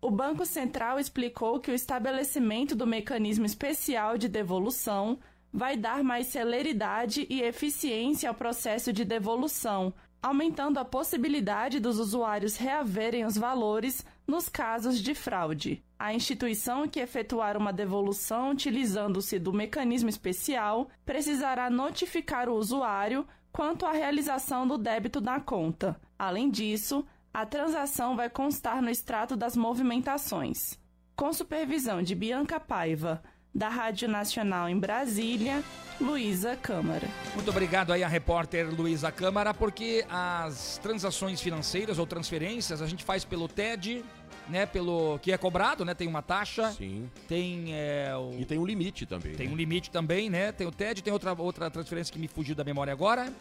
[0.00, 5.18] O Banco Central explicou que o estabelecimento do mecanismo especial de devolução
[5.52, 12.56] vai dar mais celeridade e eficiência ao processo de devolução, aumentando a possibilidade dos usuários
[12.56, 15.84] reaverem os valores nos casos de fraude.
[15.98, 23.84] A instituição que efetuar uma devolução utilizando-se do mecanismo especial precisará notificar o usuário quanto
[23.84, 26.00] à realização do débito na conta.
[26.18, 30.78] Além disso, a transação vai constar no extrato das movimentações.
[31.14, 33.22] Com supervisão de Bianca Paiva,
[33.54, 35.62] da Rádio Nacional em Brasília,
[36.00, 37.06] Luísa Câmara.
[37.34, 43.04] Muito obrigado aí a repórter Luísa Câmara, porque as transações financeiras ou transferências a gente
[43.04, 44.04] faz pelo TED,
[44.48, 46.72] né, pelo que é cobrado, né, tem uma taxa.
[46.72, 47.10] Sim.
[47.28, 48.40] Tem é, o...
[48.40, 49.34] E tem um limite também.
[49.34, 49.52] Tem né?
[49.52, 50.50] um limite também, né?
[50.50, 53.32] Tem o TED, tem outra, outra transferência que me fugiu da memória agora.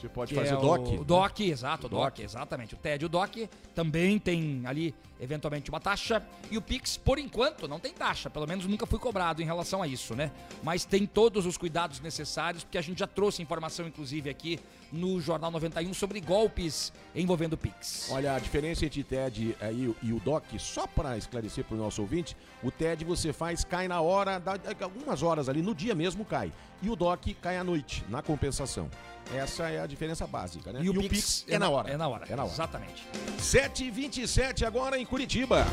[0.00, 0.98] Você pode fazer é DOC.
[0.98, 2.04] O DOC, exato, o DOC.
[2.04, 2.74] DOC, exatamente.
[2.74, 6.22] O TED e o DOC também tem ali, eventualmente, uma taxa.
[6.50, 8.30] E o Pix, por enquanto, não tem taxa.
[8.30, 10.30] Pelo menos nunca fui cobrado em relação a isso, né?
[10.62, 14.58] Mas tem todos os cuidados necessários, porque a gente já trouxe informação, inclusive, aqui
[14.90, 18.08] no Jornal 91 sobre golpes envolvendo o Pix.
[18.10, 22.00] Olha, a diferença entre TED aí e o DOC, só para esclarecer para o nosso
[22.00, 26.24] ouvinte, o TED você faz, cai na hora, dá, algumas horas ali, no dia mesmo
[26.24, 26.52] cai.
[26.82, 28.88] E o DOC cai à noite, na compensação.
[29.34, 30.80] Essa é a diferença básica, né?
[30.82, 31.90] E o Pix é, na hora.
[31.90, 32.52] É na hora, É na hora.
[32.52, 33.06] exatamente.
[33.38, 35.66] 7h27 agora em Curitiba.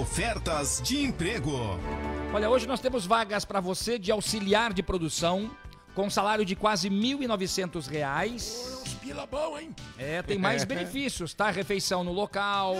[0.00, 1.52] Ofertas de emprego.
[2.32, 5.50] Olha, hoje nós temos vagas para você de auxiliar de produção
[5.94, 8.80] com salário de quase 1.900 reais.
[8.84, 9.72] Uns pila bom, hein?
[9.96, 11.50] É, tem mais benefícios, tá?
[11.52, 12.74] Refeição no local.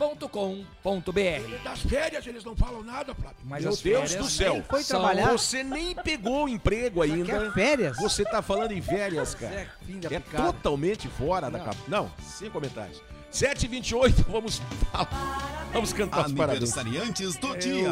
[0.02, 1.64] Empregosemcuritiba.com.br.
[1.64, 3.38] Das férias eles não falam nada, Flávio.
[3.44, 4.64] Mas Meu Deus do céu.
[4.70, 5.32] foi trabalhar.
[5.32, 7.26] Você nem pegou o emprego ainda.
[7.26, 7.98] quer férias?
[7.98, 9.54] Você tá falando em férias, cara.
[9.54, 11.78] é É totalmente fora da capa.
[11.88, 13.02] Não, sem comentários.
[13.32, 14.62] 7h28, vamos.
[15.72, 16.78] Vamos cantar os parabéns.
[16.78, 17.90] Aniversariantes do dia.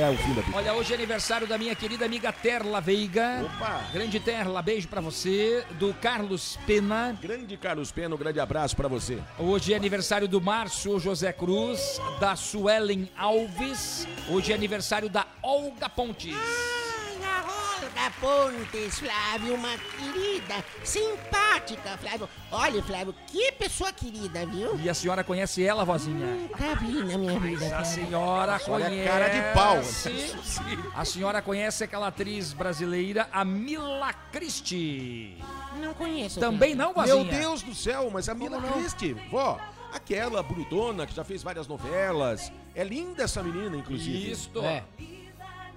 [0.00, 0.56] É o fim da.
[0.56, 3.44] Olha, hoje é aniversário da minha querida amiga Terla Veiga.
[3.44, 3.82] Opa!
[3.92, 5.64] Grande Terla, beijo pra você.
[5.72, 7.18] Do Carlos Pena.
[7.20, 9.18] Grande Carlos Pena, um grande abraço pra você.
[9.36, 14.06] Hoje é aniversário do Márcio José Cruz, da Suelen Alves.
[14.28, 16.36] Hoje é aniversário da Olga Pontes.
[18.10, 22.28] Pontes, Flávio, uma querida, simpática, Flávio.
[22.50, 24.78] Olha, Flávio, que pessoa querida, viu?
[24.80, 26.26] E a senhora conhece ela, vozinha?
[26.26, 29.08] Nunca vi na minha vida, A senhora Olha a conhece.
[29.08, 29.78] cara de pau.
[30.94, 35.38] A senhora conhece aquela atriz brasileira, a Mila Christie.
[35.80, 36.40] Não conheço.
[36.40, 37.16] Também não, vozinha?
[37.16, 39.60] Meu Deus do céu, mas a Mila Christie, vó,
[39.92, 42.50] aquela bonitona que já fez várias novelas.
[42.74, 44.30] É linda essa menina, inclusive.
[44.30, 44.60] Isto.
[44.64, 44.84] É.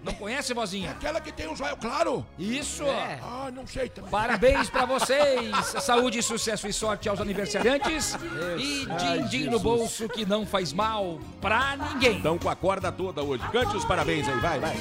[0.04, 0.92] Não conhece, vozinha?
[0.92, 2.26] Aquela que tem um zóio claro?
[2.38, 2.84] Isso.
[2.84, 3.20] É.
[3.22, 4.10] Ah, não sei também.
[4.10, 5.56] Parabéns pra vocês!
[5.84, 8.18] Saúde, sucesso e sorte aos aniversariantes.
[8.58, 12.18] E din-din no bolso que não faz mal pra ninguém.
[12.18, 13.44] Estão com a corda toda hoje.
[13.52, 14.76] Cante os parabéns aí, vai, vai.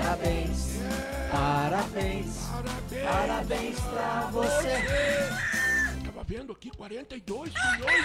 [0.00, 0.80] Parabéns.
[1.30, 2.26] Parabéns.
[3.04, 4.82] Parabéns pra você.
[6.04, 8.04] Tava vendo aqui 42 milhões.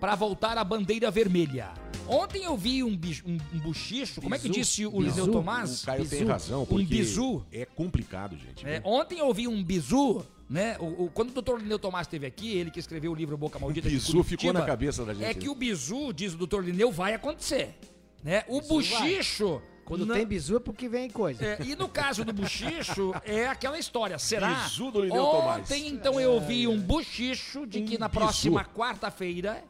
[0.04, 1.72] pra voltar à bandeira vermelha.
[2.10, 5.00] Ontem eu vi um, bi- um, um buchicho, como é que disse o.
[5.02, 5.82] Lineu Tomás?
[5.82, 6.30] O Caio tem Bizu.
[6.30, 7.46] razão, Um porque bizu.
[7.50, 8.68] é complicado, gente.
[8.68, 10.76] É, ontem eu vi um bizu, né?
[10.78, 13.58] O, o- quando o doutor Lineu Tomás esteve aqui, ele que escreveu o livro Boca
[13.58, 13.88] Maldita.
[13.88, 16.92] de bizu ficou na cabeça da gente, É que o bizu, diz o doutor Lineu,
[16.92, 17.74] vai acontecer.
[18.22, 18.44] Né?
[18.50, 19.62] O buchicho.
[19.86, 21.42] Quando não- tem bizu é porque vem coisa.
[21.46, 24.20] é, e no caso do buchicho, é aquela história.
[24.20, 24.54] Será?
[24.66, 25.62] Bizu do Lineu Tomás.
[25.62, 28.20] Ontem, então, eu ouvi um buchicho de que Um na bizu.
[28.20, 29.64] próxima quarta-feira,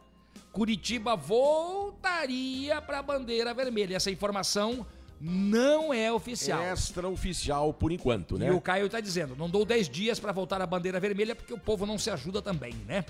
[0.54, 3.96] Curitiba voltaria para a bandeira vermelha.
[3.96, 4.86] Essa informação
[5.20, 6.62] não é oficial.
[6.62, 8.46] Extraoficial por enquanto, né?
[8.46, 11.52] E o Caio tá dizendo, não dou 10 dias para voltar à bandeira vermelha porque
[11.52, 13.04] o povo não se ajuda também, né?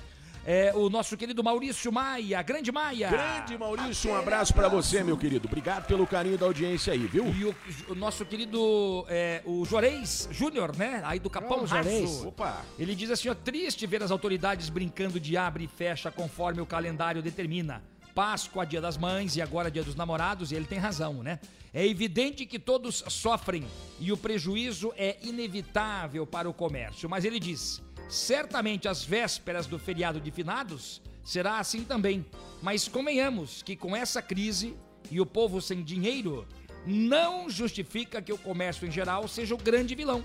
[0.47, 3.09] É, o nosso querido Maurício Maia, grande Maia.
[3.09, 5.49] Grande Maurício, um abraço pra você, meu querido.
[5.49, 7.27] Obrigado pelo carinho da audiência aí, viu?
[7.35, 7.55] E o,
[7.89, 11.01] o nosso querido, é, o Juarez Júnior, né?
[11.05, 11.65] Aí do Capão Oh.
[11.65, 12.29] Raço.
[12.29, 12.63] Opa!
[12.79, 16.67] Ele diz assim, ó, triste ver as autoridades brincando de abre e fecha conforme o
[16.67, 17.83] calendário determina.
[18.15, 21.41] Páscoa, Dia das Mães e agora Dia dos Namorados, e ele tem razão, né?
[21.73, 23.65] É evidente que todos sofrem
[23.99, 29.79] e o prejuízo é inevitável para o comércio, mas ele diz: certamente às vésperas do
[29.79, 32.25] feriado de finados será assim também.
[32.63, 34.77] Mas convenhamos que com essa crise
[35.11, 36.47] e o povo sem dinheiro,
[36.87, 40.25] não justifica que o comércio em geral seja o grande vilão,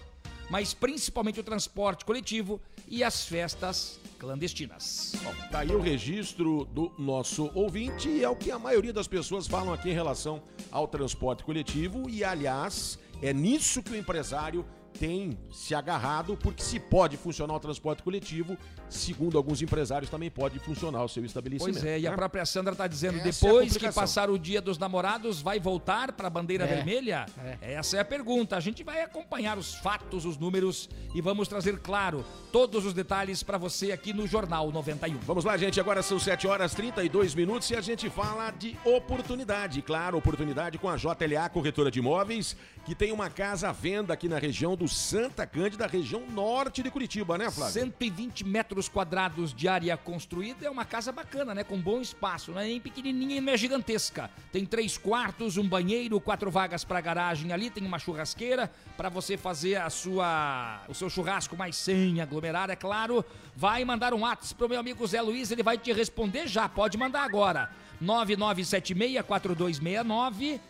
[0.50, 5.14] mas principalmente o transporte coletivo e as festas clandestinas.
[5.24, 9.08] Bom, tá aí o registro do nosso ouvinte e é o que a maioria das
[9.08, 14.66] pessoas falam aqui em relação ao transporte coletivo e, aliás, é nisso que o empresário
[14.98, 18.58] tem se agarrado, porque se pode funcionar o transporte coletivo,
[18.90, 21.74] segundo alguns empresários, também pode funcionar o seu estabelecimento.
[21.76, 22.16] Pois é, e a né?
[22.18, 24.02] própria Sandra tá dizendo, Essa é depois que complicação.
[24.04, 27.26] passar o dia dos namorados, vai voltar para a bandeira É, vermelha?
[27.62, 28.58] Essa é a pergunta.
[28.58, 33.44] A gente vai acompanhar os fatos, os números e vamos trazer, claro, todos os detalhes
[33.44, 35.20] para você aqui no Jornal 91.
[35.20, 35.80] Vamos lá, gente.
[35.80, 39.82] Agora são 7 horas 32 minutos e a gente fala de oportunidade.
[39.82, 44.28] Claro, oportunidade com a JLA Corretora de Imóveis, que tem uma casa à venda aqui
[44.28, 47.74] na região do Santa Cândida, região norte de Curitiba, né, Flávio?
[47.74, 51.66] 120 metros quadrados de área construída é uma casa bacana, né?
[51.66, 52.54] Com bom espaço.
[52.54, 54.32] Não é nem pequenininha não é gigantesca.
[54.54, 57.70] Tem três quartos, um banheiro, quatro vagas para garagem ali.
[57.70, 62.76] Tem uma churrasqueira para você fazer a sua, o seu churrasco mais sem aglomerar, é
[62.78, 63.26] claro.
[63.58, 66.70] Vai mandar um WhatsApp pro meu amigo Zé Luiz, ele vai te responder já.
[66.70, 67.70] Pode mandar agora.
[68.02, 70.62] 9976-4269,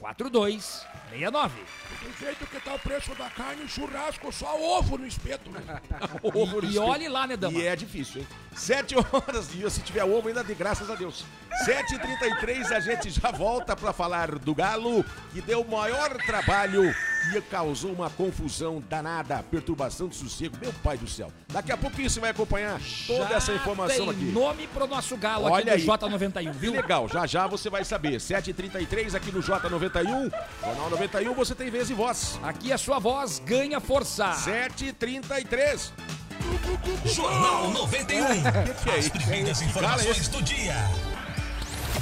[0.00, 1.50] 9976-4269.
[2.02, 5.60] Do jeito que tá o preço da carne, churrasco, só ovo no espeto, né?
[6.22, 6.82] Ovo no E espeto.
[6.86, 7.58] olhe lá, né, Dama?
[7.58, 8.28] E é difícil, hein?
[8.54, 11.24] 7 horas de se tiver ovo, ainda de graças a Deus.
[11.66, 16.94] 7h33, a gente já volta pra falar do Galo, que deu o maior trabalho
[17.36, 20.56] e causou uma confusão danada, perturbação de sossego.
[20.60, 21.30] Meu pai do céu.
[21.48, 24.24] Daqui a pouquinho você vai acompanhar toda Já essa informação tem aqui.
[24.26, 25.80] nome pro nosso galo Olha aqui aí.
[25.84, 26.72] do J91, Que viu?
[26.72, 28.16] legal, já já você vai saber.
[28.18, 29.89] 7h33 aqui no J91.
[30.62, 32.38] Jornal 91, você tem vez e voz.
[32.42, 34.30] Aqui a sua voz ganha força.
[34.30, 35.90] 7h33.
[37.04, 38.24] Jornal 91.
[38.82, 40.74] que é As primeiras informações do dia.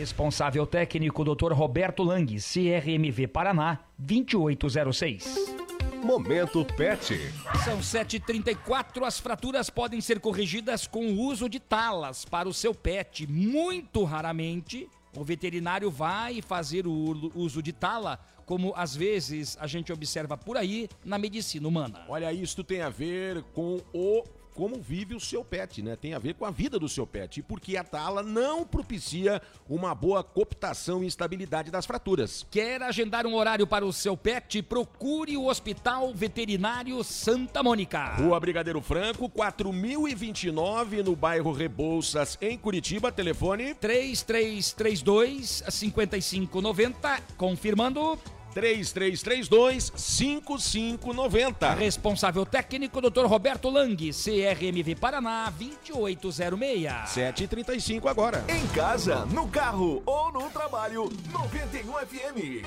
[0.00, 1.52] Responsável técnico Dr.
[1.52, 5.54] Roberto Lang, CRMV Paraná, 2806.
[6.02, 7.18] Momento Pet.
[7.62, 9.04] São 7h34.
[9.04, 13.30] As fraturas podem ser corrigidas com o uso de talas para o seu pet.
[13.30, 19.92] Muito raramente, o veterinário vai fazer o uso de tala, como às vezes a gente
[19.92, 22.06] observa por aí na medicina humana.
[22.08, 24.24] Olha, isto tem a ver com o
[24.60, 25.96] como vive o seu pet, né?
[25.96, 27.40] Tem a ver com a vida do seu pet.
[27.40, 32.46] E porque a tala não propicia uma boa cooptação e estabilidade das fraturas.
[32.50, 34.60] Quer agendar um horário para o seu pet?
[34.60, 38.16] Procure o Hospital Veterinário Santa Mônica.
[38.16, 43.10] Rua Brigadeiro Franco, 4029, no bairro Rebouças, em Curitiba.
[43.10, 47.18] Telefone 3332 5590.
[47.38, 48.18] Confirmando
[48.54, 51.74] 3332 5590.
[51.74, 53.26] Responsável técnico Dr.
[53.26, 56.84] Roberto Lang, CRMV Paraná 2806.
[57.14, 58.44] 7h35 agora.
[58.48, 62.66] Em casa, no carro ou no trabalho, 91 FM.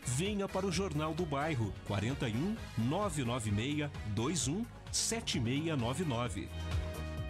[0.05, 6.49] Venha para o Jornal do Bairro 41 996 21 7699.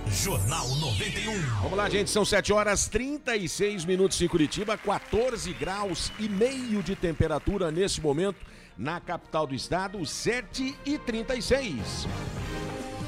[0.07, 1.41] Jornal 91.
[1.63, 6.95] Vamos lá, gente, são 7 horas 36 minutos em Curitiba, 14 graus e meio de
[6.95, 8.37] temperatura nesse momento
[8.77, 12.07] na capital do estado, 7 e 36.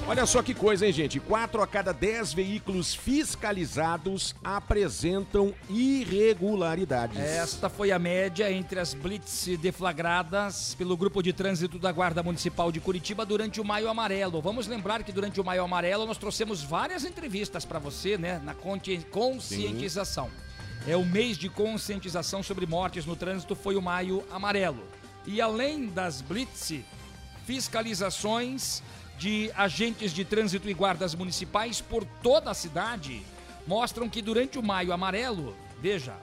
[0.09, 1.19] Olha só que coisa, hein, gente?
[1.19, 7.19] Quatro a cada dez veículos fiscalizados apresentam irregularidades.
[7.19, 12.71] Esta foi a média entre as blitz deflagradas pelo Grupo de Trânsito da Guarda Municipal
[12.71, 14.41] de Curitiba durante o Maio Amarelo.
[14.41, 18.55] Vamos lembrar que durante o Maio Amarelo nós trouxemos várias entrevistas para você, né, na
[18.55, 20.27] conscientização.
[20.27, 20.47] Sim.
[20.93, 24.85] É o mês de conscientização sobre mortes no trânsito foi o Maio Amarelo.
[25.27, 26.73] E além das blitz
[27.45, 28.83] fiscalizações
[29.19, 33.23] de agentes de trânsito e guardas municipais por toda a cidade
[33.67, 36.15] mostram que durante o Maio Amarelo, veja,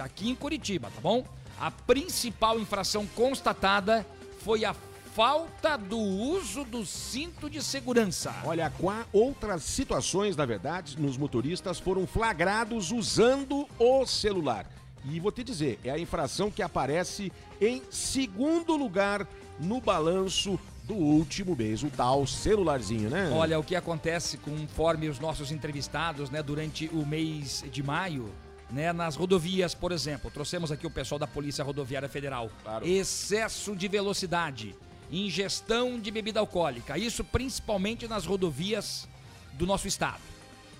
[0.00, 1.24] aqui em Curitiba, tá bom?
[1.60, 4.06] A principal infração constatada
[4.44, 4.74] foi a
[5.14, 8.32] falta do uso do cinto de segurança.
[8.44, 14.64] Olha, qua outras situações, na verdade, nos motoristas foram flagrados usando o celular.
[15.04, 19.26] E vou te dizer, é a infração que aparece em segundo lugar
[19.58, 23.30] no balanço do último mês, o tal celularzinho, né?
[23.32, 28.32] Olha, o que acontece conforme os nossos entrevistados, né, durante o mês de maio,
[28.70, 32.50] né, nas rodovias, por exemplo, trouxemos aqui o pessoal da Polícia Rodoviária Federal.
[32.62, 32.86] Claro.
[32.86, 34.74] Excesso de velocidade,
[35.10, 39.06] ingestão de bebida alcoólica, isso principalmente nas rodovias
[39.54, 40.20] do nosso estado.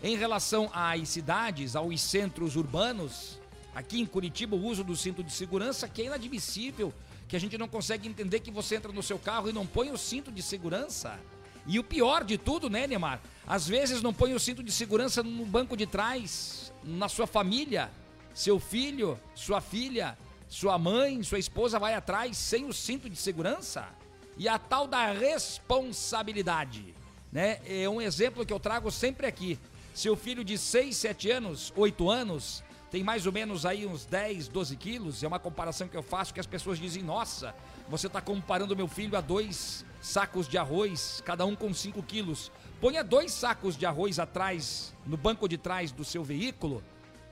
[0.03, 3.39] Em relação às cidades, aos centros urbanos,
[3.75, 6.93] aqui em Curitiba, o uso do cinto de segurança que é inadmissível
[7.29, 9.91] que a gente não consegue entender que você entra no seu carro e não põe
[9.91, 11.21] o cinto de segurança.
[11.66, 13.21] E o pior de tudo, né, Neymar?
[13.47, 17.91] Às vezes não põe o cinto de segurança no banco de trás, na sua família.
[18.33, 20.16] Seu filho, sua filha,
[20.49, 23.87] sua mãe, sua esposa vai atrás sem o cinto de segurança.
[24.39, 26.95] E a tal da responsabilidade,
[27.31, 27.61] né?
[27.66, 29.59] É um exemplo que eu trago sempre aqui.
[29.93, 34.49] Seu filho de 6, 7 anos, 8 anos, tem mais ou menos aí uns 10,
[34.49, 35.22] 12 quilos.
[35.22, 37.55] É uma comparação que eu faço que as pessoas dizem: Nossa,
[37.89, 42.51] você está comparando meu filho a dois sacos de arroz, cada um com 5 quilos.
[42.80, 46.82] Ponha dois sacos de arroz atrás, no banco de trás do seu veículo,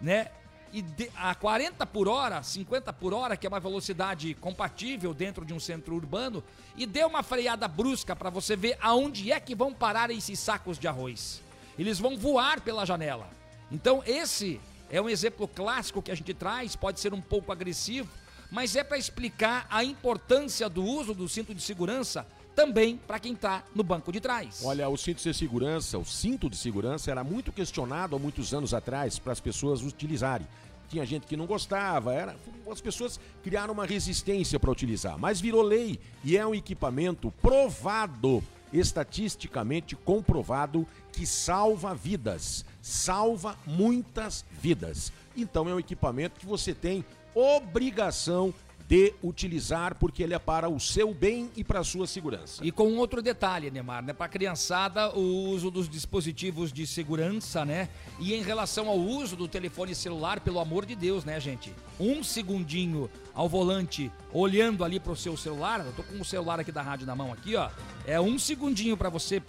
[0.01, 0.29] né?
[0.73, 5.45] e de- a 40 por hora, 50 por hora, que é uma velocidade compatível dentro
[5.45, 6.43] de um centro urbano,
[6.77, 10.77] e dê uma freada brusca para você ver aonde é que vão parar esses sacos
[10.77, 11.41] de arroz.
[11.79, 13.31] Eles vão voar pela janela.
[13.71, 14.61] Então, esse
[14.91, 18.09] é um exemplo clássico que a gente traz, pode ser um pouco agressivo,
[18.51, 23.35] mas é para explicar a importância do uso do cinto de segurança também para quem
[23.35, 24.63] está no banco de trás.
[24.65, 28.73] Olha, o cinto de segurança, o cinto de segurança era muito questionado há muitos anos
[28.73, 30.47] atrás para as pessoas utilizarem.
[30.89, 32.37] Tinha gente que não gostava, era,
[32.71, 38.43] as pessoas criaram uma resistência para utilizar, mas virou lei e é um equipamento provado,
[38.73, 45.13] estatisticamente comprovado, que salva vidas, salva muitas vidas.
[45.37, 48.55] Então é um equipamento que você tem obrigação
[48.89, 52.65] de utilizar porque ele é para o seu bem e para a sua segurança.
[52.65, 54.13] E com outro detalhe, Neymar, né?
[54.13, 57.89] Para criançada, o uso dos dispositivos de segurança, né?
[58.21, 61.75] E em relação ao uso do telefone celular, pelo amor de Deus, né, gente?
[61.99, 66.71] Um segundinho ao volante, olhando ali pro seu celular, eu tô com o celular aqui
[66.71, 67.69] da rádio na mão aqui, ó.
[68.07, 69.43] É um segundinho para você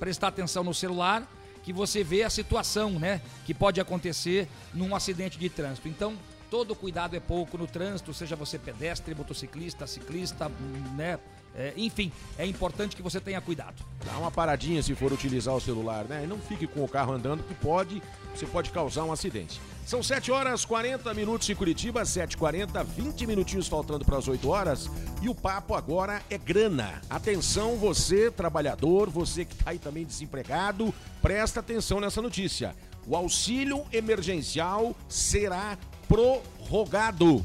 [0.00, 1.24] prestar atenção no celular
[1.62, 3.20] que você vê a situação, né?
[3.44, 5.88] Que pode acontecer num acidente de trânsito.
[5.88, 6.16] Então,
[6.50, 11.18] todo cuidado é pouco no trânsito, seja você pedestre, motociclista, ciclista, hum, né?
[11.54, 13.84] É, enfim, é importante que você tenha cuidado.
[14.04, 16.22] Dá uma paradinha se for utilizar o celular, né?
[16.24, 18.02] E não fique com o carro andando, que pode,
[18.34, 19.60] você pode causar um acidente.
[19.84, 24.88] São 7 horas 40 minutos em Curitiba, 7h40, 20 minutinhos faltando para as 8 horas.
[25.20, 27.02] E o papo agora é grana.
[27.10, 32.74] Atenção, você, trabalhador, você que está aí também desempregado, presta atenção nessa notícia.
[33.06, 35.76] O auxílio emergencial será
[36.08, 37.44] prorrogado.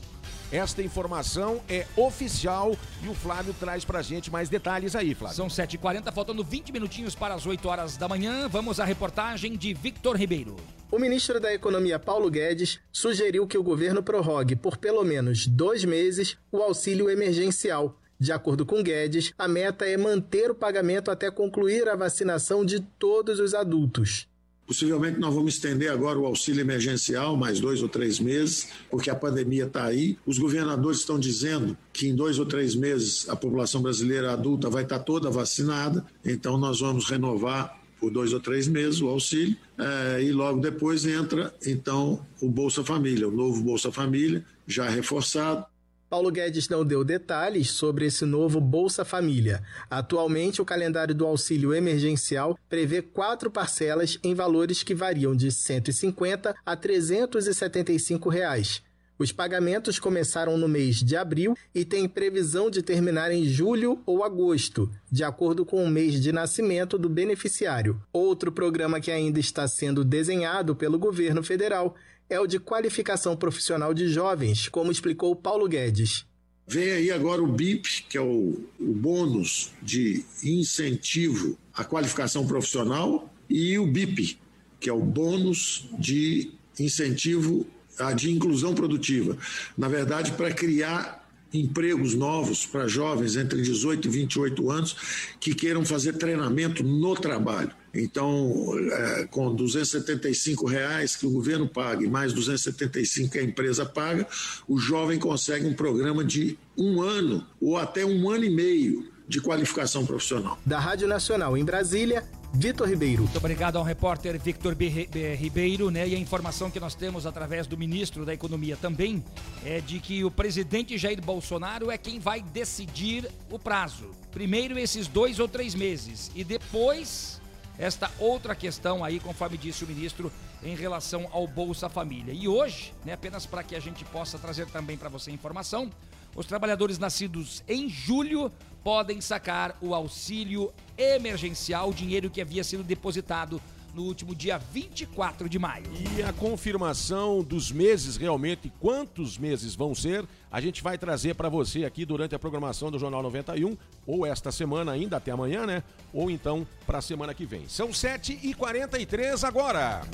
[0.52, 2.74] Esta informação é oficial
[3.04, 5.36] e o Flávio traz pra gente mais detalhes aí, Flávio.
[5.36, 8.48] São 7h40, faltando 20 minutinhos para as 8 horas da manhã.
[8.48, 10.56] Vamos à reportagem de Victor Ribeiro.
[10.90, 15.84] O ministro da Economia Paulo Guedes sugeriu que o governo prorrogue por pelo menos dois
[15.84, 18.00] meses o auxílio emergencial.
[18.18, 22.80] De acordo com Guedes, a meta é manter o pagamento até concluir a vacinação de
[22.80, 24.30] todos os adultos.
[24.68, 29.16] Possivelmente nós vamos estender agora o auxílio emergencial mais dois ou três meses, porque a
[29.16, 30.18] pandemia está aí.
[30.26, 34.84] Os governadores estão dizendo que em dois ou três meses a população brasileira adulta vai
[34.84, 40.24] estar toda vacinada, então nós vamos renovar por dois ou três meses o auxílio eh,
[40.24, 45.66] e logo depois entra então o Bolsa Família, o novo Bolsa Família já reforçado.
[46.10, 49.62] Paulo Guedes não deu detalhes sobre esse novo Bolsa Família.
[49.90, 55.52] Atualmente, o calendário do auxílio emergencial prevê quatro parcelas em valores que variam de R$
[55.52, 58.82] 150 a 375 reais.
[59.20, 64.24] Os pagamentos começaram no mês de abril e têm previsão de terminar em julho ou
[64.24, 68.00] agosto, de acordo com o mês de nascimento do beneficiário.
[68.14, 71.96] Outro programa que ainda está sendo desenhado pelo governo federal
[72.30, 76.26] é o de qualificação profissional de jovens, como explicou Paulo Guedes.
[76.68, 83.34] Vem aí agora o BIP, que é o, o bônus de incentivo à qualificação profissional,
[83.50, 84.38] e o BIP,
[84.80, 87.66] que é o bônus de incentivo
[87.98, 89.38] à de inclusão produtiva.
[89.78, 91.17] Na verdade, para criar
[91.54, 94.96] empregos novos para jovens entre 18 e 28 anos
[95.40, 97.72] que queiram fazer treinamento no trabalho.
[97.94, 98.54] Então,
[98.92, 104.28] é, com 275 reais que o governo paga e mais 275 que a empresa paga,
[104.68, 109.42] o jovem consegue um programa de um ano ou até um ano e meio de
[109.42, 110.58] qualificação profissional.
[110.66, 112.24] Da Rádio Nacional em Brasília,
[112.54, 113.24] Vitor Ribeiro.
[113.24, 115.08] Muito obrigado ao repórter Victor B.
[115.38, 116.08] Ribeiro, né?
[116.08, 119.24] E a informação que nós temos através do ministro da Economia também
[119.64, 124.10] é de que o presidente Jair Bolsonaro é quem vai decidir o prazo.
[124.32, 127.40] Primeiro esses dois ou três meses e depois
[127.78, 130.32] esta outra questão aí, conforme disse o ministro,
[130.64, 132.34] em relação ao Bolsa Família.
[132.34, 135.92] E hoje, né, apenas para que a gente possa trazer também para você informação,
[136.36, 138.52] os trabalhadores nascidos em julho
[138.88, 143.62] podem sacar o auxílio emergencial, dinheiro que havia sido depositado
[143.94, 145.84] no último dia 24 de maio.
[146.18, 151.50] E a confirmação dos meses realmente, quantos meses vão ser, a gente vai trazer para
[151.50, 153.76] você aqui durante a programação do Jornal 91,
[154.06, 155.84] ou esta semana ainda, até amanhã, né?
[156.14, 157.68] Ou então para a semana que vem.
[157.68, 160.08] São 7h43 agora.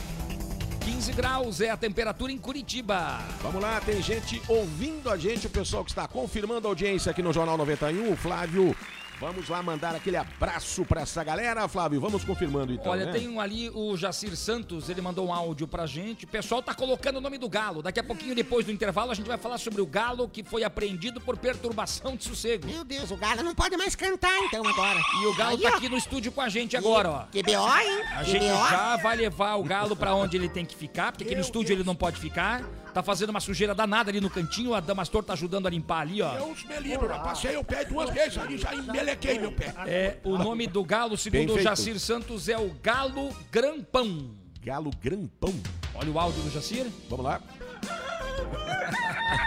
[0.84, 3.20] 15 graus é a temperatura em Curitiba.
[3.42, 7.22] Vamos lá, tem gente ouvindo a gente, o pessoal que está confirmando a audiência aqui
[7.22, 8.76] no Jornal 91, o Flávio.
[9.24, 12.02] Vamos lá mandar aquele abraço para essa galera, Flávio.
[12.02, 12.92] Vamos confirmando então.
[12.92, 13.14] Olha, né?
[13.14, 16.26] tem um ali, o Jacir Santos, ele mandou um áudio pra gente.
[16.26, 17.82] O pessoal tá colocando o nome do Galo.
[17.82, 20.66] Daqui a pouquinho, depois do intervalo, a gente vai falar sobre o Galo que foi
[20.66, 22.68] apreendido por perturbação de sossego.
[22.68, 25.00] Meu Deus, o Galo não pode mais cantar então agora.
[25.22, 25.78] E o Galo Aí, tá ó.
[25.78, 27.24] aqui no estúdio com a gente agora, ó.
[27.32, 28.04] Que B.O., hein?
[28.18, 28.70] A Que gente B.O.
[28.70, 31.74] já vai levar o Galo pra onde ele tem que ficar, porque aqui no estúdio
[31.74, 32.62] ele não pode ficar.
[32.94, 36.22] Tá fazendo uma sujeira danada ali no cantinho, a Damastor tá ajudando a limpar ali,
[36.22, 36.36] ó.
[36.36, 39.74] Deus me livre, já passei o pé duas vezes ali, já embelequei meu pé.
[39.88, 41.60] É, o nome do galo, segundo o.
[41.60, 44.36] Jacir Santos, é o Galo Grampão.
[44.64, 45.54] Galo Grampão.
[45.96, 46.86] Olha o áudio do Jacir.
[47.10, 47.42] Vamos lá.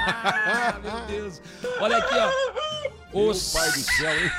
[0.08, 1.40] Ah, meu Deus.
[1.80, 2.30] Olha aqui, ó.
[3.14, 3.52] Meu Os...
[3.52, 4.30] pai do céu, hein?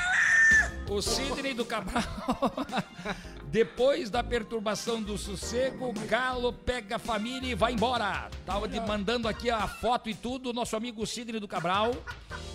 [0.89, 2.03] O Sidney do Cabral.
[3.49, 8.29] Depois da perturbação do sossego, o Galo pega a família e vai embora.
[8.45, 11.93] Tava de- mandando aqui a foto e tudo, nosso amigo Sidney do Cabral.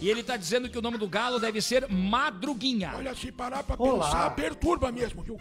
[0.01, 2.93] E ele tá dizendo que o nome do Galo deve ser Madruguinha.
[2.97, 4.07] Olha, se parar pra Olá.
[4.07, 5.39] pensar, perturba mesmo, viu?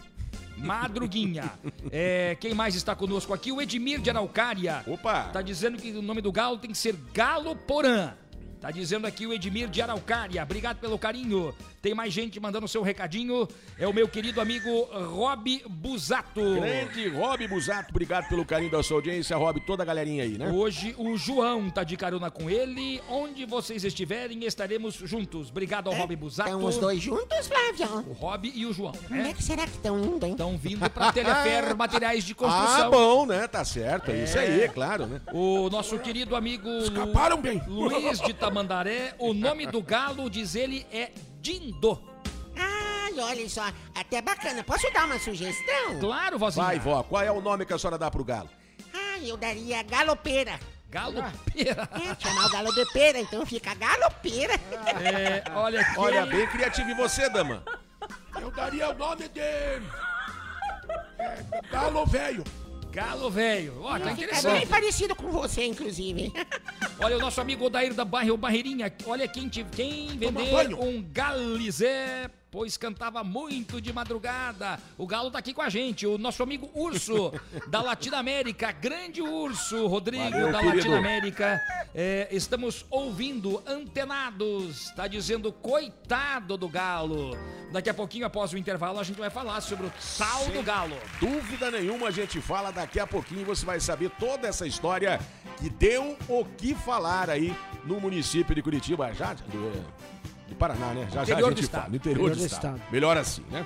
[0.56, 1.50] Madruguinha.
[1.94, 3.50] É, quem mais está conosco aqui?
[3.52, 4.82] O Edmir de Araucária.
[4.86, 5.24] Opa!
[5.24, 8.14] Tá dizendo que o nome do galo tem que ser Galo Porã.
[8.60, 10.42] Tá dizendo aqui o Edmir de Araucária.
[10.42, 11.52] Obrigado pelo carinho.
[11.82, 13.48] Tem mais gente mandando seu recadinho.
[13.76, 16.40] É o meu querido amigo Rob Busato.
[16.54, 20.48] Grande Rob Busato, obrigado pelo carinho da sua audiência, Rob, toda a galerinha aí, né?
[20.48, 23.02] Hoje o João tá de carona com ele.
[23.10, 25.50] Onde vocês estiverem, estaremos juntos.
[25.50, 26.50] Obrigado ao Rob Busato.
[26.50, 28.04] Estão os dois juntos, Flávio?
[28.08, 28.92] O Rob e o João.
[29.08, 30.32] Como é que será que estão indo, hein?
[30.32, 32.86] Estão vindo pra Telefer Materiais de Construção.
[32.86, 33.48] Ah, bom, né?
[33.48, 35.20] Tá certo, é isso aí, é claro, né?
[35.32, 37.60] O nosso querido amigo Escaparam bem.
[37.66, 41.10] Luiz de Tamandaré, o nome do galo, diz ele, é
[41.42, 42.00] Dindo.
[42.56, 43.64] Ai, olha só,
[43.96, 44.62] até bacana.
[44.62, 45.98] Posso dar uma sugestão?
[45.98, 46.64] Claro, vozinha.
[46.64, 48.48] Vai, vó, qual é o nome que a senhora dá pro galo?
[48.94, 50.60] Ai, eu daria galopeira.
[50.88, 51.88] Galopeira?
[51.94, 54.54] É, chamar o galo de pera, então fica galopeira.
[54.54, 55.98] É, olha aqui.
[55.98, 56.90] Olha, bem criativo.
[56.90, 57.64] E você, dama?
[58.40, 59.40] Eu daria o nome de.
[59.40, 59.80] é,
[61.70, 62.44] Galo Velho.
[62.92, 63.80] Galo velho.
[63.82, 64.66] Ó, tá Fica bem interessante.
[64.66, 66.30] parecido com você, inclusive.
[67.02, 68.92] Olha o nosso amigo Odair da Barra, o Barreirinha.
[69.06, 70.80] Olha quem, te, quem vender banho.
[70.80, 74.78] um galizé, pois cantava muito de madrugada.
[74.96, 76.06] O Galo tá aqui com a gente.
[76.06, 77.32] O nosso amigo Urso,
[77.66, 78.70] da Latinoamérica.
[78.70, 80.76] Grande Urso, Rodrigo, Valeu, da querido.
[80.76, 81.60] Latinoamérica.
[81.92, 84.90] É, estamos ouvindo, antenados.
[84.94, 87.36] Tá dizendo coitado do Galo.
[87.72, 90.96] Daqui a pouquinho, após o intervalo, a gente vai falar sobre o tal do Galo.
[91.18, 93.44] Dúvida nenhuma, a gente fala daqui a pouquinho.
[93.46, 95.18] Você vai saber toda essa história
[95.62, 97.54] que deu o que falar aí
[97.84, 99.70] no município de Curitiba, já do,
[100.48, 101.06] do Paraná, né?
[101.12, 101.88] Já já a gente fala.
[101.88, 102.76] No interior, do estado.
[102.76, 102.82] estado.
[102.90, 103.64] Melhor assim, né?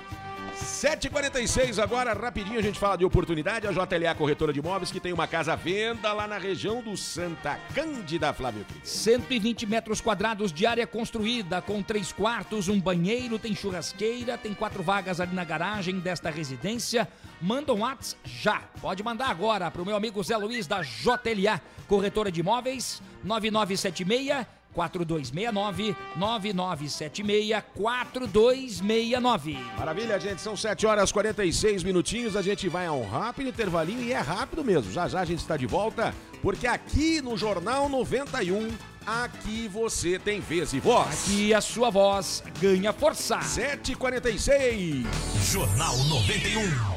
[0.57, 3.67] 7h46 agora, rapidinho a gente fala de oportunidade.
[3.67, 6.95] A JLA Corretora de Imóveis que tem uma casa à venda lá na região do
[6.95, 8.89] Santa Cândida, Flávio Cris.
[8.89, 14.83] 120 metros quadrados de área construída, com três quartos, um banheiro, tem churrasqueira, tem quatro
[14.83, 17.07] vagas ali na garagem desta residência.
[17.41, 18.61] Manda um WhatsApp já.
[18.81, 24.45] Pode mandar agora para o meu amigo Zé Luiz da JLA, corretora de imóveis, 9976
[24.73, 29.57] 4269 9976 4269.
[29.77, 30.41] Maravilha, gente.
[30.41, 32.35] São 7 horas e 46 minutinhos.
[32.35, 34.91] A gente vai a um rápido intervalinho e é rápido mesmo.
[34.91, 38.69] Já já a gente está de volta, porque aqui no Jornal 91,
[39.05, 41.23] aqui você tem vez e voz.
[41.23, 43.39] Aqui a sua voz ganha força.
[43.39, 45.05] 7h46.
[45.51, 46.96] Jornal 91.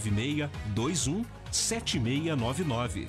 [0.75, 3.07] 21 7699.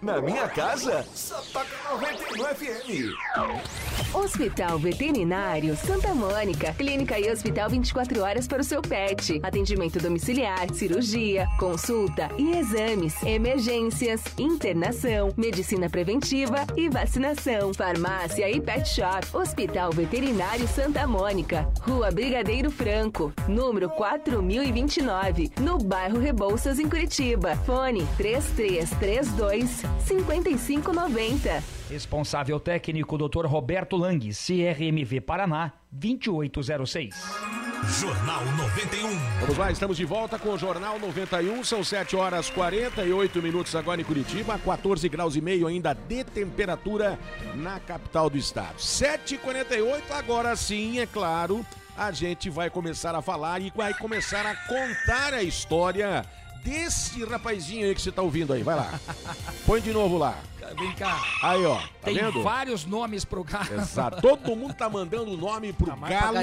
[0.00, 4.14] Na minha casa, só toca 91 FM.
[4.14, 6.72] Hospital Veterinário Santa Mônica.
[6.74, 9.40] Clínica e hospital 24 horas para o seu pet.
[9.42, 17.74] Atendimento domiciliar, cirurgia, consulta e exames, emergências, internação, medicina preventiva e vacinação.
[17.74, 19.26] Farmácia e pet shop.
[19.36, 21.68] Hospital Veterinário Santa Mônica.
[21.80, 27.56] Rua Brigadeiro Franco, número 4029, no bairro Rebouças, em Curitiba.
[27.66, 31.62] Fone 3332 5590.
[31.90, 33.46] Responsável técnico Dr.
[33.46, 37.14] Roberto Lang, CRMV Paraná, 2806.
[38.00, 39.18] Jornal 91.
[39.40, 41.64] Vamos lá, estamos de volta com o Jornal 91.
[41.64, 47.18] São 7 horas 48 minutos agora em Curitiba, 14 graus e meio ainda de temperatura
[47.54, 48.76] na capital do estado.
[48.76, 51.64] 7h48, agora sim, é claro,
[51.96, 56.24] a gente vai começar a falar e vai começar a contar a história
[56.68, 58.62] desse rapazinho aí que você tá ouvindo aí.
[58.62, 59.00] Vai lá.
[59.64, 60.38] Põe de novo lá.
[60.78, 61.18] Vem cá.
[61.42, 61.78] Aí, ó.
[61.78, 62.42] Tá Tem vendo?
[62.42, 63.74] vários nomes pro galo.
[63.80, 64.20] Exato.
[64.20, 66.38] Todo mundo tá mandando nome pro pra Galo.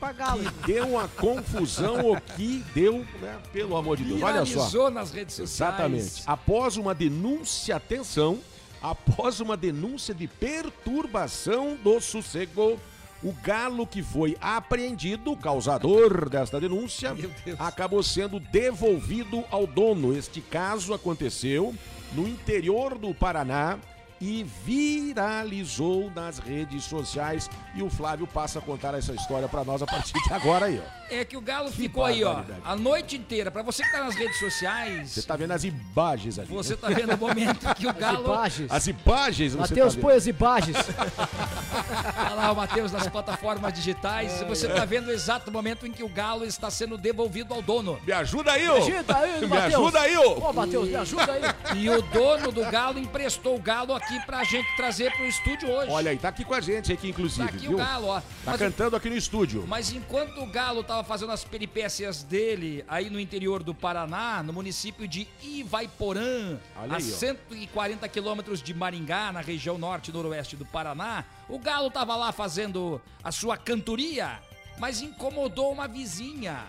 [0.00, 0.42] Pra Galo.
[0.42, 3.36] Que deu uma confusão, o que deu, né?
[3.52, 4.22] Pelo amor de Deus.
[4.22, 4.52] Olha só.
[4.52, 5.74] Viralizou nas redes sociais.
[5.74, 6.22] Exatamente.
[6.26, 8.38] Após uma denúncia, atenção,
[8.80, 12.80] após uma denúncia de perturbação do sossego,
[13.22, 17.16] o galo que foi apreendido, causador desta denúncia,
[17.58, 20.16] acabou sendo devolvido ao dono.
[20.16, 21.74] Este caso aconteceu
[22.12, 23.78] no interior do Paraná
[24.20, 27.48] e viralizou nas redes sociais.
[27.74, 30.80] E o Flávio passa a contar essa história pra nós a partir de agora aí,
[30.84, 30.98] ó.
[31.10, 33.50] É que o Galo ficou aí, ó, a noite inteira.
[33.50, 36.48] Pra você que tá nas redes sociais, Você tá vendo as imagens ali.
[36.48, 38.24] você tá vendo o momento que o Galo.
[38.26, 38.70] imagens.
[38.70, 40.76] As imagens, você Matheus, tá põe as imagens.
[42.18, 44.42] Olha lá o Matheus nas plataformas digitais.
[44.48, 47.98] Você tá vendo o exato momento em que o Galo está sendo devolvido ao dono.
[48.06, 48.76] Me ajuda aí, Me ô!
[48.76, 49.74] ajuda aí, Me Matheus.
[49.74, 50.38] ajuda aí, ô!
[50.48, 51.78] Ô, Matheus, me ajuda aí.
[51.78, 55.90] E o dono do Galo emprestou o Galo aqui pra gente trazer pro estúdio hoje.
[55.90, 57.74] Olha aí, tá aqui com a gente aqui, inclusive, Tá aqui viu?
[57.74, 58.20] o Galo, ó.
[58.20, 59.64] Tá Mas- cantando aqui no estúdio.
[59.66, 64.52] Mas enquanto o Galo tava fazendo as peripécias dele aí no interior do Paraná, no
[64.52, 67.16] município de Ivaiporã, Olha a aí, ó.
[67.16, 72.32] 140 quilômetros de Maringá, na região norte e noroeste do Paraná, o Galo tava lá
[72.32, 74.40] fazendo a sua cantoria,
[74.78, 76.64] mas incomodou uma vizinha.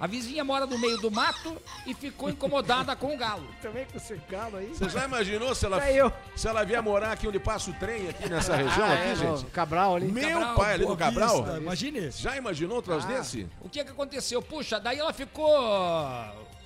[0.00, 3.46] A vizinha mora no meio do mato e ficou incomodada com o Galo.
[3.60, 4.68] Também com esse galo aí.
[4.68, 6.12] Você já imaginou se ela, É eu.
[6.36, 9.14] se ela vier morar aqui onde passa o trem, aqui nessa região, Ah, aqui, é,
[9.16, 9.42] gente?
[9.44, 10.06] no Cabral ali.
[10.12, 11.42] Meu Cabral, pai, ali no Cabral.
[11.42, 12.10] Vista, imagine.
[12.12, 13.46] Já imaginou um troço Ah, desse?
[13.60, 14.40] O que que aconteceu?
[14.40, 15.50] Puxa, daí ela ficou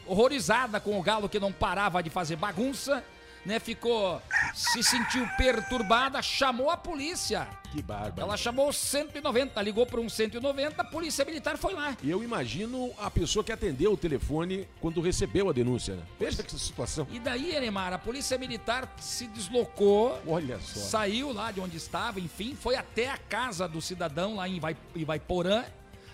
[0.07, 3.03] horrorizada com o galo que não parava de fazer bagunça,
[3.45, 3.59] né?
[3.59, 4.21] Ficou,
[4.55, 7.47] se sentiu perturbada, chamou a polícia.
[7.73, 8.21] Que bárbaro.
[8.21, 11.97] Ela chamou o 190, ligou para um 190, a polícia militar foi lá.
[12.03, 16.03] E eu imagino a pessoa que atendeu o telefone quando recebeu a denúncia, né?
[16.21, 17.07] Veja que situação.
[17.11, 20.81] E daí, Enemar, a polícia militar se deslocou, Olha só.
[20.81, 24.77] saiu lá de onde estava, enfim, foi até a casa do cidadão lá em Vai-
[24.95, 25.65] Ivaiporã,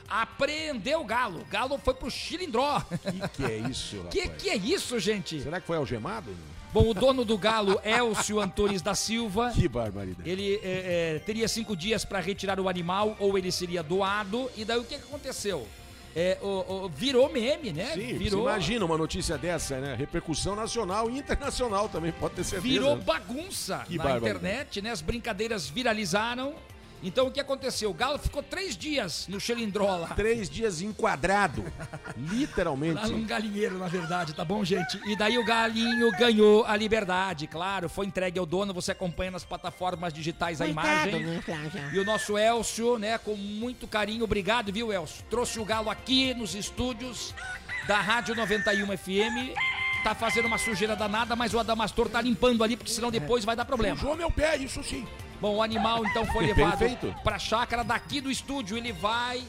[0.09, 1.41] apreendeu o galo.
[1.41, 2.81] O galo foi pro Chilindró.
[2.81, 4.15] Que que é isso, rapaz?
[4.15, 5.43] Que que é isso, gente?
[5.43, 6.31] Será que foi algemado?
[6.73, 10.29] Bom, o dono do galo, Elcio Antunes da Silva, Que barbaridade.
[10.29, 14.51] ele é, é, teria cinco dias para retirar o animal ou ele seria doado.
[14.57, 15.67] E daí o que, que aconteceu?
[16.15, 17.93] É, o- o- virou meme, né?
[17.95, 19.95] Sim, virou, imagina uma notícia dessa, né?
[19.95, 22.63] Repercussão nacional e internacional também, pode ter certeza.
[22.73, 24.39] virou bagunça Que na barbaridade.
[24.47, 24.91] internet, né?
[24.91, 26.55] As brincadeiras viralizaram.
[27.03, 27.91] Então o que aconteceu?
[27.91, 30.09] O galo ficou três dias no Xelindró lá.
[30.17, 31.65] Três dias enquadrado.
[32.17, 32.95] Literalmente.
[32.95, 35.01] Lá num galinheiro, na verdade, tá bom, gente?
[35.07, 39.45] E daí o galinho ganhou a liberdade, claro, foi entregue ao dono, você acompanha nas
[39.45, 41.25] plataformas digitais a imagem.
[41.25, 41.91] né, Flávia?
[41.93, 45.25] E o nosso Elcio, né, com muito carinho, obrigado, viu, Elcio?
[45.31, 47.35] Trouxe o galo aqui nos estúdios
[47.87, 49.55] da Rádio 91 FM.
[50.03, 53.55] Tá fazendo uma sujeira danada, mas o Adamastor tá limpando ali, porque senão depois vai
[53.57, 53.97] dar problema.
[53.99, 55.07] Sujou meu pé, isso sim.
[55.41, 57.15] Bom, o animal então foi levado feito.
[57.23, 58.77] pra chácara daqui do estúdio.
[58.77, 59.43] Ele vai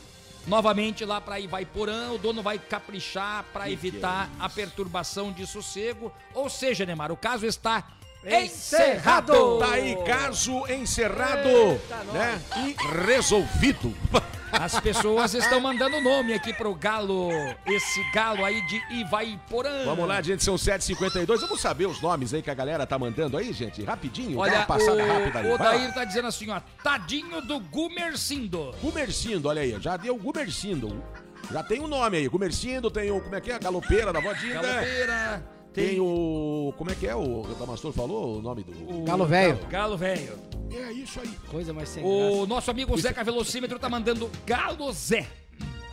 [0.48, 2.12] novamente lá pra Ivaiporã.
[2.12, 6.12] O dono vai caprichar pra evitar a perturbação de sossego.
[6.34, 7.84] Ou seja, Neymar, o caso está
[8.26, 9.60] encerrado.
[9.60, 12.42] Tá aí, caso encerrado, Eita, né?
[12.58, 13.94] E resolvido.
[14.52, 17.30] As pessoas estão mandando nome aqui pro galo,
[17.68, 19.86] esse galo aí de Ivaiporã.
[19.86, 21.40] Vamos lá, gente, são 7h52.
[21.42, 23.84] Vamos saber os nomes aí que a galera tá mandando aí, gente?
[23.84, 25.52] Rapidinho, dá Olha, uma passada rápida o, ali.
[25.52, 25.58] o.
[25.58, 28.74] Dair tá dizendo assim, ó, tadinho do Gumercindo.
[28.82, 31.04] Gumercindo, olha aí, já deu Gumercindo.
[31.52, 33.56] Já tem um nome aí, Gumercindo, tem o, como é que é?
[33.56, 34.62] A Galopeira da Vodinha.
[34.62, 35.44] Galopeira,
[35.80, 37.16] Tem o, como é que é?
[37.16, 39.04] O Damastor falou o nome do...
[39.04, 39.58] Galo velho.
[39.70, 40.34] Galo velho.
[40.72, 41.30] É isso aí.
[41.50, 42.48] Coisa mais sem O graça.
[42.48, 45.26] nosso amigo Zeca Velocímetro tá mandando Galo Zé.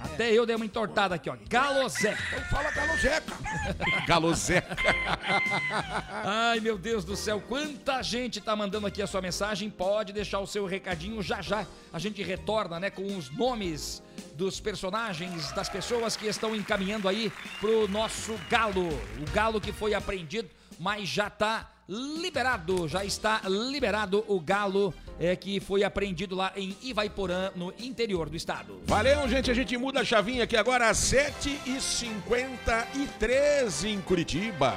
[0.06, 1.36] Até eu dei uma entortada aqui, ó.
[1.48, 2.16] Galo Zé.
[2.28, 3.36] Então fala Galozeca.
[4.06, 4.76] Galozeca.
[6.24, 9.68] Ai, meu Deus do céu, quanta gente tá mandando aqui a sua mensagem.
[9.68, 11.66] Pode deixar o seu recadinho já já.
[11.92, 14.02] A gente retorna, né, com os nomes
[14.34, 18.88] dos personagens, das pessoas que estão encaminhando aí pro nosso galo.
[19.20, 20.48] O galo que foi apreendido,
[20.78, 26.76] mas já tá liberado, já está liberado o galo é, que foi apreendido lá em
[26.82, 28.80] Ivaiporã, no interior do estado.
[28.84, 29.48] Valeu, gente.
[29.50, 34.74] A gente muda a chavinha aqui agora às 7h53 em Curitiba.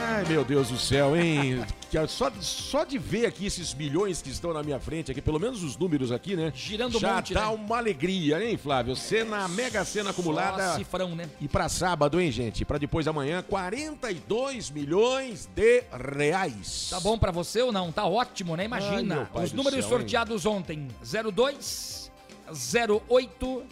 [0.00, 1.64] Ai, meu Deus do céu, hein?
[1.90, 5.40] que só, só de ver aqui esses milhões que estão na minha frente, aqui, pelo
[5.40, 6.52] menos os números aqui, né?
[6.54, 7.46] Girando um Já monte, dá né?
[7.48, 8.94] uma alegria, hein, Flávio?
[8.94, 10.74] Cena, mega cena acumulada.
[10.76, 11.28] Cifrão, né?
[11.40, 12.64] E pra sábado, hein, gente?
[12.64, 15.82] Pra depois da manhã, 42 milhões de
[16.14, 16.88] reais.
[16.90, 17.90] Tá bom pra você ou não?
[17.90, 18.64] Tá ótimo, né?
[18.64, 19.30] Ai, Imagina.
[19.32, 19.98] pai Os números céu, hein?
[19.98, 20.88] sorteados ontem:
[21.32, 22.10] 02,
[23.08, 23.62] 08,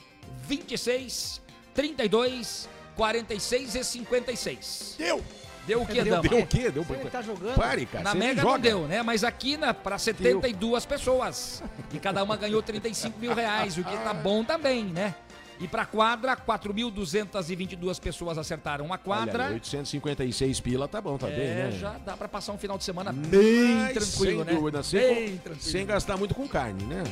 [0.48, 1.42] 26,
[1.74, 4.94] 32, 46 e 56.
[4.98, 5.22] Deu!
[5.66, 6.22] Deu o que, Deu- Dama?
[6.28, 6.70] deu o quê?
[6.70, 7.56] Deu- Se ele tá jogando.
[7.56, 8.04] Pare, cara.
[8.04, 8.58] Na Mega não joga.
[8.62, 9.02] deu, né?
[9.02, 11.62] Mas aqui na, pra 72 pessoas.
[11.92, 15.14] E cada uma ganhou 35 mil reais, o que tá bom também, né?
[15.58, 19.46] E pra quadra, 4.222 pessoas acertaram a Olha, quadra.
[19.46, 21.70] aí, 856 pila, tá bom, tá é, bem, né?
[21.72, 24.52] já dá pra passar um final de semana bem Mas, tranquilo, sem né?
[24.60, 25.70] Dúvida, sem, bem tranquilo.
[25.70, 27.02] sem gastar muito com carne, né?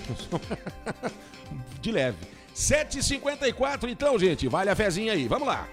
[1.81, 2.19] De leve.
[2.55, 4.47] 7h54 então, gente.
[4.47, 5.27] Vale a fezinha aí.
[5.27, 5.67] Vamos lá.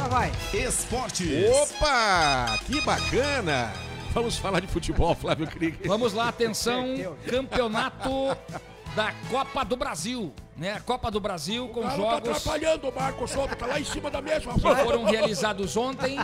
[0.00, 0.32] Agora vai.
[0.54, 1.28] Esportes.
[1.62, 2.58] Opa!
[2.66, 3.70] Que bacana!
[4.12, 5.86] Vamos falar de futebol, Flávio Krieger.
[5.86, 6.86] Vamos lá, atenção,
[7.28, 8.36] campeonato
[8.96, 10.72] da Copa do Brasil, né?
[10.72, 13.84] A Copa do Brasil com O tá jogos atrapalhando o Marco Souto, tá lá em
[13.84, 14.50] cima da mesa.
[14.52, 16.18] que foram realizados ontem.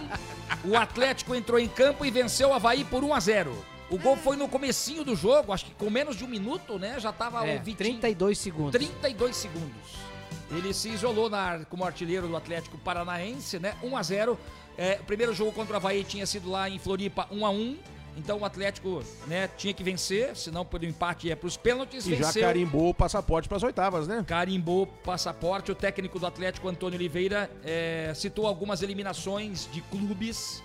[0.64, 3.64] O Atlético entrou em campo e venceu o Havaí por 1 a 0.
[3.90, 6.98] O gol foi no comecinho do jogo, acho que com menos de um minuto, né?
[6.98, 7.76] Já tava É, o Vitinho.
[7.76, 8.72] 32 segundos.
[8.72, 10.06] 32 segundos.
[10.50, 13.74] Ele se isolou na- como artilheiro do Atlético Paranaense, né?
[13.82, 14.38] 1 a 0.
[14.78, 17.76] É, o primeiro jogo contra o Havaí tinha sido lá em Floripa 1 a 1.
[18.18, 22.06] Então o Atlético, né, tinha que vencer, senão por empate ia para os pênaltis.
[22.06, 22.42] E já venceu.
[22.42, 24.24] carimbou o passaporte para as oitavas, né?
[24.26, 25.70] Carimbou o passaporte.
[25.70, 30.62] O técnico do Atlético, Antônio Oliveira, é, citou algumas eliminações de clubes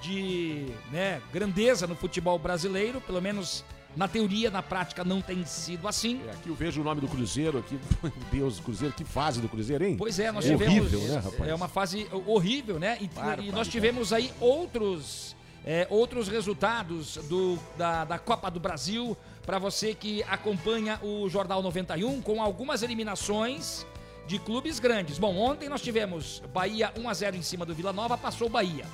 [0.00, 3.64] de né, grandeza no futebol brasileiro, pelo menos
[3.96, 6.20] na teoria, na prática não tem sido assim.
[6.30, 7.78] Aqui eu vejo o nome do Cruzeiro aqui.
[8.02, 9.96] Meu Deus, Cruzeiro, que fase do Cruzeiro, hein?
[9.98, 11.08] Pois é, nós Horrível, tivemos.
[11.08, 11.50] né, rapaz?
[11.50, 12.98] É uma fase horrível, né?
[13.00, 13.10] E,
[13.46, 19.58] e nós tivemos aí outros, é, outros resultados do, da, da Copa do Brasil para
[19.58, 23.86] você que acompanha o Jornal 91 com algumas eliminações
[24.26, 25.18] de clubes grandes.
[25.18, 28.50] Bom, ontem nós tivemos Bahia 1 a 0 em cima do Vila Nova, passou o
[28.50, 28.86] Bahia.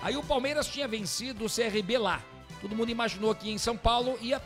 [0.00, 2.22] Aí o Palmeiras tinha vencido o CRB lá.
[2.66, 4.42] Todo mundo imaginou que em São Paulo ia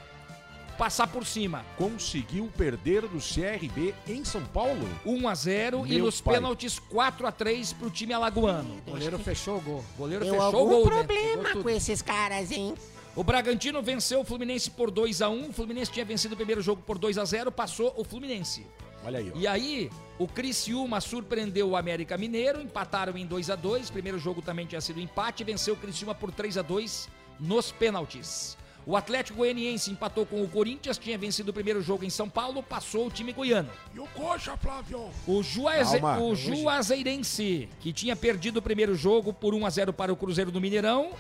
[0.77, 1.65] passar por cima.
[1.79, 4.87] Conseguiu perder do CRB em São Paulo?
[5.07, 6.35] 1 a 0 e Meu nos pai.
[6.35, 8.77] pênaltis 4 a 3 pro time alagoano.
[8.87, 9.85] O goleiro fechou o gol.
[9.95, 10.91] O goleiro Deu fechou o algum gol, né?
[10.91, 11.63] problema tudo.
[11.63, 12.75] com esses caras, hein?
[13.17, 16.61] O Bragantino venceu o Fluminense por 2 a 1 O Fluminense tinha vencido o primeiro
[16.61, 18.67] jogo por 2 a 0 passou o Fluminense.
[19.03, 19.39] Olha aí, ó.
[19.39, 24.43] E aí, o Criciúma surpreendeu o América Mineiro, empataram em 2 a 2 Primeiro jogo
[24.43, 27.09] também tinha sido empate, venceu o Criciúma por 3 a 2
[27.41, 28.57] nos pênaltis.
[28.87, 32.63] O Atlético Goianiense empatou com o Corinthians, tinha vencido o primeiro jogo em São Paulo,
[32.63, 33.69] passou o time goiano.
[33.95, 35.11] E o Coxa, Flávio?
[35.27, 36.01] O, Juaze...
[36.01, 36.19] Calma.
[36.19, 40.51] o Juazeirense, que tinha perdido o primeiro jogo por 1 a 0 para o Cruzeiro
[40.51, 41.11] do Mineirão,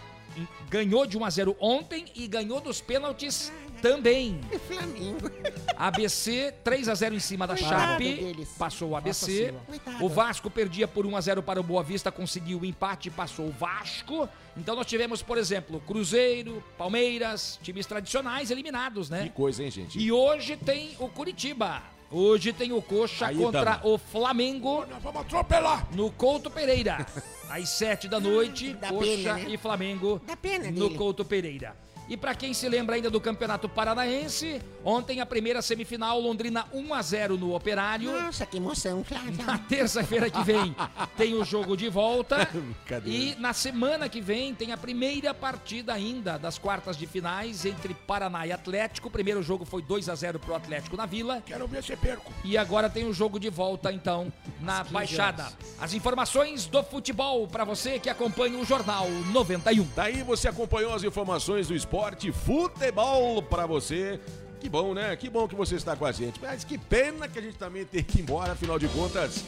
[0.69, 3.53] ganhou de 1 a 0 ontem e ganhou dos pênaltis
[3.83, 4.41] também.
[4.53, 5.31] E Flamengo.
[5.77, 8.49] ABC 3 a 0 em cima da Coitado Chape, deles.
[8.59, 9.55] passou o ABC.
[10.01, 13.47] O Vasco perdia por 1 a 0 para o Boa Vista, conseguiu o empate, passou
[13.47, 14.29] o Vasco.
[14.57, 19.33] Então nós tivemos, por exemplo, Cruzeiro, Palmeiras, times tradicionais eliminados, Que né?
[19.35, 19.99] coisa, hein, gente?
[19.99, 21.83] E hoje tem o Curitiba.
[22.11, 23.81] Hoje tem o Coxa Aí, contra dama.
[23.87, 25.87] o Flamengo Nós vamos atropelar.
[25.95, 27.07] no Couto Pereira.
[27.49, 29.45] Às 7 da noite, Dá Coxa pena, né?
[29.49, 30.95] e Flamengo Dá pena no dele.
[30.99, 31.77] Couto Pereira.
[32.11, 36.93] E pra quem se lembra ainda do Campeonato Paranaense, ontem a primeira semifinal, Londrina 1
[36.93, 38.11] a 0 no Operário.
[38.11, 39.45] Nossa, que emoção, Flávio.
[39.47, 40.75] Na terça-feira que vem
[41.17, 42.49] tem o jogo de volta.
[43.07, 47.95] E na semana que vem tem a primeira partida ainda das quartas de finais entre
[47.95, 49.07] Paraná e Atlético.
[49.07, 51.41] O primeiro jogo foi 2 a 0 pro Atlético na Vila.
[51.47, 52.33] Quero ver se perco.
[52.43, 55.53] E agora tem o jogo de volta, então, na Baixada.
[55.79, 59.87] As informações do futebol para você que acompanha o Jornal 91.
[59.95, 62.00] Daí você acompanhou as informações do esporte,
[62.33, 64.21] futebol pra você.
[64.61, 65.17] Que bom, né?
[65.17, 66.39] Que bom que você está com a gente.
[66.41, 69.45] Mas que pena que a gente também tem que ir embora, afinal de contas.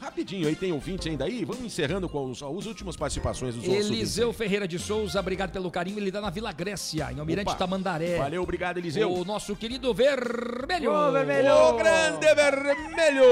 [0.00, 1.44] Rapidinho, aí tem ouvinte ainda aí?
[1.44, 5.70] Vamos encerrando com os, as últimas participações dos nossos Eliseu Ferreira de Souza, obrigado pelo
[5.72, 5.98] carinho.
[5.98, 7.58] Ele tá na Vila Grécia, em Almirante Opa.
[7.58, 8.16] Tamandaré.
[8.16, 9.12] Valeu, obrigado, Eliseu.
[9.12, 10.92] O nosso querido Vermelho.
[10.92, 11.52] Ô, Vermelho!
[11.52, 13.24] O grande vermelho!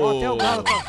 [0.00, 0.84] Ó, até o Galo tá...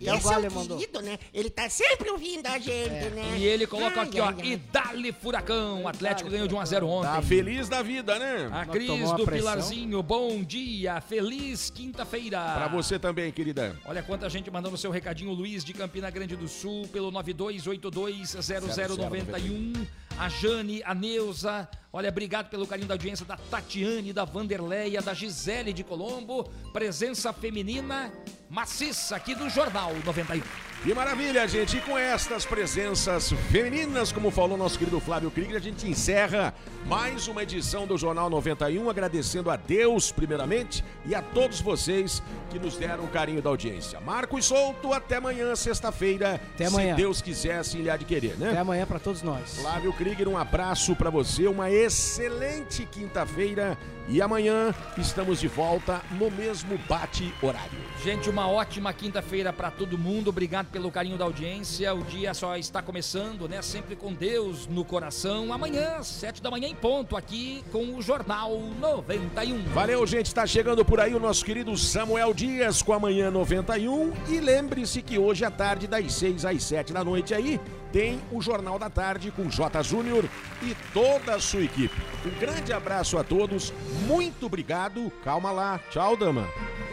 [0.00, 0.78] Esse o é o mandou.
[0.78, 1.18] querido, né?
[1.32, 3.36] Ele tá sempre ouvindo a gente, né?
[3.38, 4.46] E ele coloca Ai, aqui, ó, ai, ai.
[4.46, 5.82] e dali Furacão.
[5.82, 7.08] O Atlético ganhou de 1 a 0 ontem.
[7.08, 8.48] Tá feliz da vida, né?
[8.52, 9.26] A Cris do?
[9.26, 12.38] Pilarzinho, bom dia, feliz quinta-feira.
[12.54, 13.78] Pra você também, querida.
[13.84, 19.86] Olha quanta gente mandando seu recadinho, Luiz de Campina Grande do Sul, pelo 92820091.
[20.18, 21.68] a Jane, a Neuza.
[21.92, 26.44] Olha, obrigado pelo carinho da audiência da Tatiane, da Vanderleia, da Gisele de Colombo.
[26.72, 28.12] Presença feminina
[28.50, 30.73] maciça aqui do Jornal 91.
[30.82, 31.78] Que maravilha, gente.
[31.78, 36.54] E com estas presenças femininas, como falou nosso querido Flávio Krieger, a gente encerra
[36.86, 42.58] mais uma edição do Jornal 91, agradecendo a Deus, primeiramente, e a todos vocês que
[42.58, 43.98] nos deram o carinho da audiência.
[44.00, 46.34] Marcos Souto, até amanhã, sexta-feira.
[46.54, 46.94] Até amanhã.
[46.94, 48.50] Se Deus quiser, se lhe há de querer, né?
[48.50, 49.58] Até amanhã para todos nós.
[49.60, 56.30] Flávio Krieger, um abraço para você, uma excelente quinta-feira e amanhã estamos de volta no
[56.30, 57.78] mesmo bate-horário.
[58.02, 60.28] Gente, uma ótima quinta-feira para todo mundo.
[60.28, 61.94] Obrigado pelo carinho da audiência.
[61.94, 63.62] O dia só está começando, né?
[63.62, 65.52] Sempre com Deus no coração.
[65.52, 69.62] Amanhã, sete da manhã em ponto, aqui com o Jornal 91.
[69.66, 70.26] Valeu, gente.
[70.26, 74.12] Está chegando por aí o nosso querido Samuel Dias com amanhã 91.
[74.28, 77.60] E lembre-se que hoje à tarde, das 6 às 7 da noite aí,
[77.92, 79.80] tem o Jornal da Tarde com J.
[79.80, 80.28] Júnior
[80.60, 81.94] e toda a sua equipe.
[82.26, 83.72] Um grande abraço a todos,
[84.08, 85.12] muito obrigado.
[85.22, 85.78] Calma lá.
[85.88, 86.48] Tchau, dama.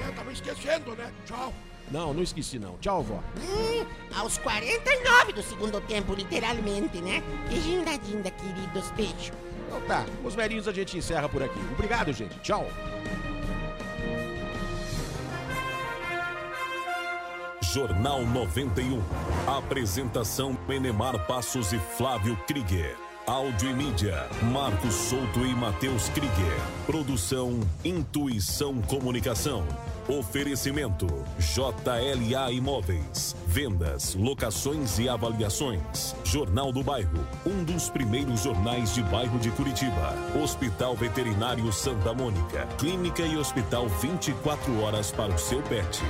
[0.07, 1.11] É, tava esquecendo, né?
[1.25, 1.51] Tchau.
[1.91, 2.77] Não, não esqueci não.
[2.77, 3.19] Tchau, vó.
[3.37, 3.85] Hum,
[4.15, 7.21] aos 49 do segundo tempo, literalmente, né?
[7.49, 8.89] Beijinho da Dinda, queridos.
[8.91, 9.33] Beijo.
[9.67, 11.59] Então tá, os velhinhos a gente encerra por aqui.
[11.73, 12.37] Obrigado, gente.
[12.39, 12.65] Tchau.
[17.73, 19.01] Jornal 91.
[19.47, 22.97] Apresentação Menemar Passos e Flávio Krieger.
[23.25, 26.59] Áudio e mídia, Marcos Souto e Matheus Krieger.
[26.85, 29.65] Produção Intuição Comunicação.
[30.11, 31.07] Oferecimento
[31.39, 33.33] JLA Imóveis.
[33.47, 36.13] Vendas, locações e avaliações.
[36.25, 40.13] Jornal do Bairro, um dos primeiros jornais de bairro de Curitiba.
[40.43, 42.67] Hospital Veterinário Santa Mônica.
[42.77, 46.01] Clínica e hospital 24 horas para o seu pet.